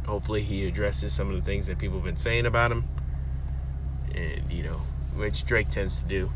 Hopefully, 0.07 0.43
he 0.43 0.67
addresses 0.67 1.13
some 1.13 1.31
of 1.31 1.37
the 1.37 1.43
things 1.43 1.67
that 1.67 1.79
people 1.79 1.99
have 1.99 2.05
been 2.05 2.17
saying 2.17 2.47
about 2.47 2.73
him, 2.73 2.89
and 4.21 4.53
you 4.53 4.63
know, 4.63 4.83
which 5.15 5.45
Drake 5.45 5.71
tends 5.71 6.01
to 6.03 6.07
do. 6.07 6.31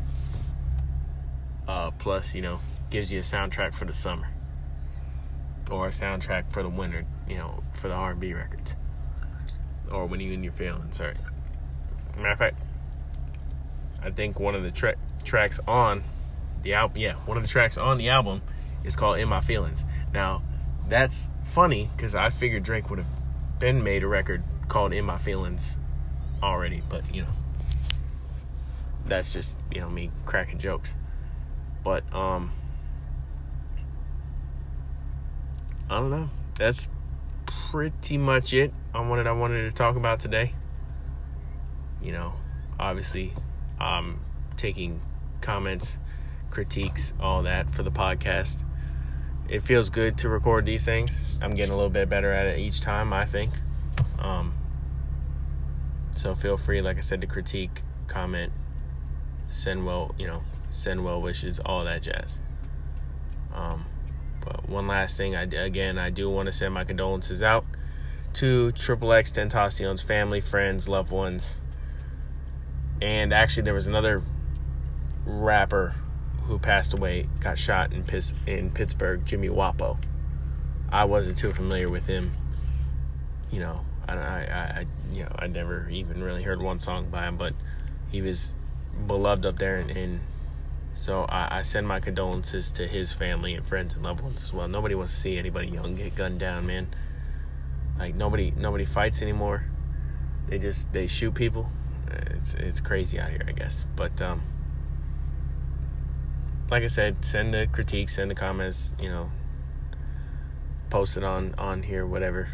Uh, 1.67 1.91
plus, 1.91 2.35
you 2.35 2.41
know, 2.41 2.59
gives 2.89 3.11
you 3.11 3.19
a 3.19 3.23
soundtrack 3.23 3.73
for 3.73 3.85
the 3.85 3.93
summer 3.93 4.27
or 5.71 5.87
a 5.87 5.89
soundtrack 5.89 6.51
for 6.51 6.61
the 6.61 6.69
winter, 6.69 7.05
you 7.27 7.35
know, 7.35 7.63
for 7.73 7.87
the 7.87 7.93
R&B 7.93 8.33
records, 8.33 8.75
or 9.91 10.05
when 10.05 10.19
you 10.19 10.31
in 10.31 10.43
your 10.43 10.53
feelings. 10.53 10.97
Sorry. 10.97 11.15
Matter 12.15 12.29
of 12.29 12.37
fact, 12.37 12.59
I 14.01 14.11
think 14.11 14.39
one 14.39 14.55
of 14.55 14.63
the 14.63 14.71
tra- 14.71 14.95
tracks 15.23 15.59
on 15.67 16.03
the 16.61 16.73
album, 16.73 16.97
yeah, 16.97 17.15
one 17.25 17.37
of 17.37 17.43
the 17.43 17.49
tracks 17.49 17.77
on 17.77 17.97
the 17.97 18.09
album 18.09 18.41
is 18.83 18.95
called 18.95 19.17
"In 19.17 19.27
My 19.27 19.41
Feelings." 19.41 19.83
Now, 20.13 20.43
that's 20.87 21.27
funny 21.43 21.89
because 21.95 22.15
I 22.15 22.29
figured 22.29 22.63
Drake 22.63 22.89
would 22.89 22.99
have 22.99 23.07
been 23.59 23.83
made 23.83 24.03
a 24.03 24.07
record 24.07 24.43
called 24.67 24.93
"In 24.93 25.05
My 25.05 25.17
Feelings" 25.17 25.77
already, 26.41 26.83
but 26.87 27.13
you 27.13 27.23
know, 27.23 27.29
that's 29.05 29.33
just 29.33 29.59
you 29.71 29.81
know 29.81 29.89
me 29.89 30.11
cracking 30.25 30.59
jokes. 30.59 30.95
But 31.83 32.03
um 32.13 32.51
I 35.89 35.99
don't 35.99 36.09
know. 36.09 36.29
That's 36.55 36.87
pretty 37.45 38.17
much 38.17 38.53
it 38.53 38.73
on 38.93 39.09
what 39.09 39.25
I 39.25 39.31
wanted 39.31 39.63
to 39.63 39.71
talk 39.71 39.95
about 39.95 40.19
today. 40.19 40.53
You 42.01 42.11
know, 42.11 42.33
obviously, 42.79 43.33
I'm 43.79 44.19
taking 44.57 45.01
comments, 45.41 45.99
critiques, 46.49 47.13
all 47.19 47.43
that 47.43 47.71
for 47.71 47.83
the 47.83 47.91
podcast. 47.91 48.63
It 49.47 49.61
feels 49.61 49.91
good 49.91 50.17
to 50.19 50.29
record 50.29 50.65
these 50.65 50.85
things. 50.85 51.37
I'm 51.39 51.53
getting 51.53 51.71
a 51.71 51.75
little 51.75 51.91
bit 51.91 52.09
better 52.09 52.31
at 52.31 52.47
it 52.47 52.59
each 52.59 52.81
time, 52.81 53.13
I 53.13 53.25
think. 53.25 53.51
Um, 54.17 54.55
so 56.15 56.33
feel 56.33 56.57
free, 56.57 56.81
like 56.81 56.97
I 56.97 57.01
said, 57.01 57.21
to 57.21 57.27
critique, 57.27 57.81
comment, 58.07 58.51
send 59.49 59.85
well, 59.85 60.13
you 60.17 60.27
know, 60.27 60.43
send 60.69 61.03
well 61.03 61.21
wishes, 61.21 61.59
all 61.59 61.83
that 61.85 62.01
jazz. 62.01 62.41
Um, 63.53 63.85
but 64.43 64.67
one 64.69 64.87
last 64.87 65.17
thing, 65.17 65.35
I 65.35 65.43
again 65.43 65.97
I 65.97 66.09
do 66.09 66.29
want 66.29 66.47
to 66.47 66.51
send 66.51 66.73
my 66.73 66.83
condolences 66.83 67.41
out 67.41 67.65
to 68.33 68.71
Triple 68.73 69.13
X 69.13 69.31
Tentacion's 69.31 70.01
family, 70.01 70.41
friends, 70.41 70.89
loved 70.89 71.11
ones, 71.11 71.61
and 73.01 73.33
actually 73.33 73.63
there 73.63 73.73
was 73.73 73.87
another 73.87 74.21
rapper 75.25 75.95
who 76.43 76.59
passed 76.59 76.93
away, 76.93 77.27
got 77.39 77.57
shot 77.57 77.93
in 77.93 78.03
Pitts, 78.03 78.31
in 78.45 78.71
Pittsburgh, 78.71 79.25
Jimmy 79.25 79.49
Wopo. 79.49 79.97
I 80.89 81.05
wasn't 81.05 81.37
too 81.37 81.51
familiar 81.51 81.89
with 81.89 82.05
him. 82.05 82.33
You 83.51 83.61
know, 83.61 83.85
I, 84.07 84.13
I, 84.13 84.17
I, 84.17 84.85
you 85.11 85.23
know, 85.23 85.31
I 85.37 85.47
never 85.47 85.89
even 85.89 86.23
really 86.23 86.43
heard 86.43 86.61
one 86.61 86.79
song 86.79 87.09
by 87.09 87.23
him, 87.23 87.37
but 87.37 87.53
he 88.11 88.21
was 88.21 88.53
beloved 89.07 89.45
up 89.45 89.57
there 89.59 89.75
and, 89.75 89.91
in 89.91 90.19
so 90.95 91.25
I, 91.27 91.59
I, 91.59 91.61
send 91.63 91.89
my 91.89 91.99
condolences 91.99 92.71
to 92.71 92.87
his 92.87 93.11
family 93.11 93.53
and 93.53 93.65
friends 93.65 93.95
and 93.95 94.03
loved 94.03 94.21
ones 94.21 94.45
as 94.45 94.53
well. 94.53 94.69
Nobody 94.69 94.95
wants 94.95 95.13
to 95.13 95.19
see 95.19 95.37
anybody 95.37 95.67
young 95.67 95.95
get 95.95 96.15
gunned 96.15 96.39
down, 96.39 96.65
man. 96.65 96.87
Like 97.99 98.15
nobody 98.15 98.53
nobody 98.55 98.85
fights 98.85 99.21
anymore. 99.21 99.65
They 100.47 100.57
just 100.57 100.93
they 100.93 101.07
shoot 101.07 101.33
people. 101.33 101.69
It's 102.29 102.53
it's 102.53 102.79
crazy 102.79 103.19
out 103.19 103.29
here, 103.29 103.43
I 103.45 103.51
guess. 103.51 103.85
But 103.95 104.21
um, 104.21 104.41
like 106.69 106.83
I 106.83 106.87
said, 106.87 107.25
send 107.25 107.53
the 107.53 107.67
critiques, 107.69 108.13
send 108.15 108.31
the 108.31 108.35
comments. 108.35 108.93
You 108.97 109.09
know, 109.09 109.31
post 110.89 111.17
it 111.17 111.25
on 111.25 111.55
on 111.57 111.83
here, 111.83 112.05
whatever. 112.05 112.49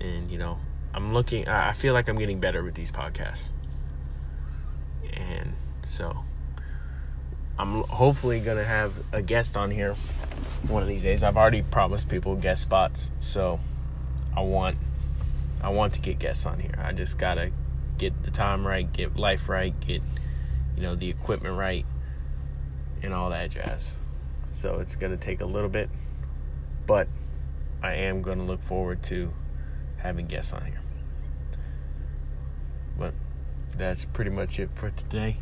And 0.00 0.30
you 0.30 0.38
know, 0.38 0.58
I'm 0.94 1.12
looking. 1.12 1.48
I 1.48 1.72
feel 1.74 1.92
like 1.92 2.08
I'm 2.08 2.18
getting 2.18 2.40
better 2.40 2.62
with 2.62 2.74
these 2.74 2.90
podcasts, 2.90 3.50
and 5.12 5.54
so 5.88 6.24
I'm 7.58 7.82
hopefully 7.84 8.40
gonna 8.40 8.64
have 8.64 8.92
a 9.12 9.22
guest 9.22 9.56
on 9.56 9.70
here 9.70 9.94
one 10.68 10.82
of 10.82 10.88
these 10.88 11.02
days. 11.02 11.22
I've 11.22 11.36
already 11.36 11.62
promised 11.62 12.08
people 12.08 12.36
guest 12.36 12.62
spots, 12.62 13.10
so 13.20 13.60
I 14.36 14.40
want 14.40 14.76
I 15.62 15.70
want 15.70 15.94
to 15.94 16.00
get 16.00 16.18
guests 16.18 16.46
on 16.46 16.58
here. 16.58 16.74
I 16.82 16.92
just 16.92 17.18
gotta 17.18 17.52
get 17.98 18.22
the 18.22 18.30
time 18.30 18.66
right, 18.66 18.90
get 18.92 19.16
life 19.16 19.48
right, 19.48 19.78
get 19.80 20.02
you 20.76 20.82
know 20.82 20.94
the 20.94 21.08
equipment 21.08 21.56
right, 21.56 21.86
and 23.02 23.14
all 23.14 23.30
that 23.30 23.50
jazz. 23.50 23.98
So 24.52 24.80
it's 24.80 24.96
gonna 24.96 25.16
take 25.16 25.40
a 25.40 25.46
little 25.46 25.70
bit, 25.70 25.90
but 26.86 27.08
I 27.82 27.94
am 27.94 28.22
gonna 28.22 28.44
look 28.44 28.62
forward 28.62 29.02
to 29.04 29.32
having 29.98 30.26
guests 30.26 30.52
on 30.52 30.66
here. 30.66 30.80
But 32.98 33.14
that's 33.76 34.04
pretty 34.04 34.30
much 34.30 34.58
it 34.58 34.70
for 34.72 34.90
today. 34.90 35.38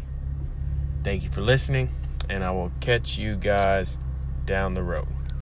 Thank 1.05 1.25
you 1.25 1.31
for 1.31 1.41
listening, 1.41 1.89
and 2.31 2.45
I 2.45 2.53
will 2.53 2.71
catch 2.81 3.19
you 3.19 3.35
guys 3.35 3.99
down 4.47 4.75
the 4.75 4.85
road. 4.85 5.12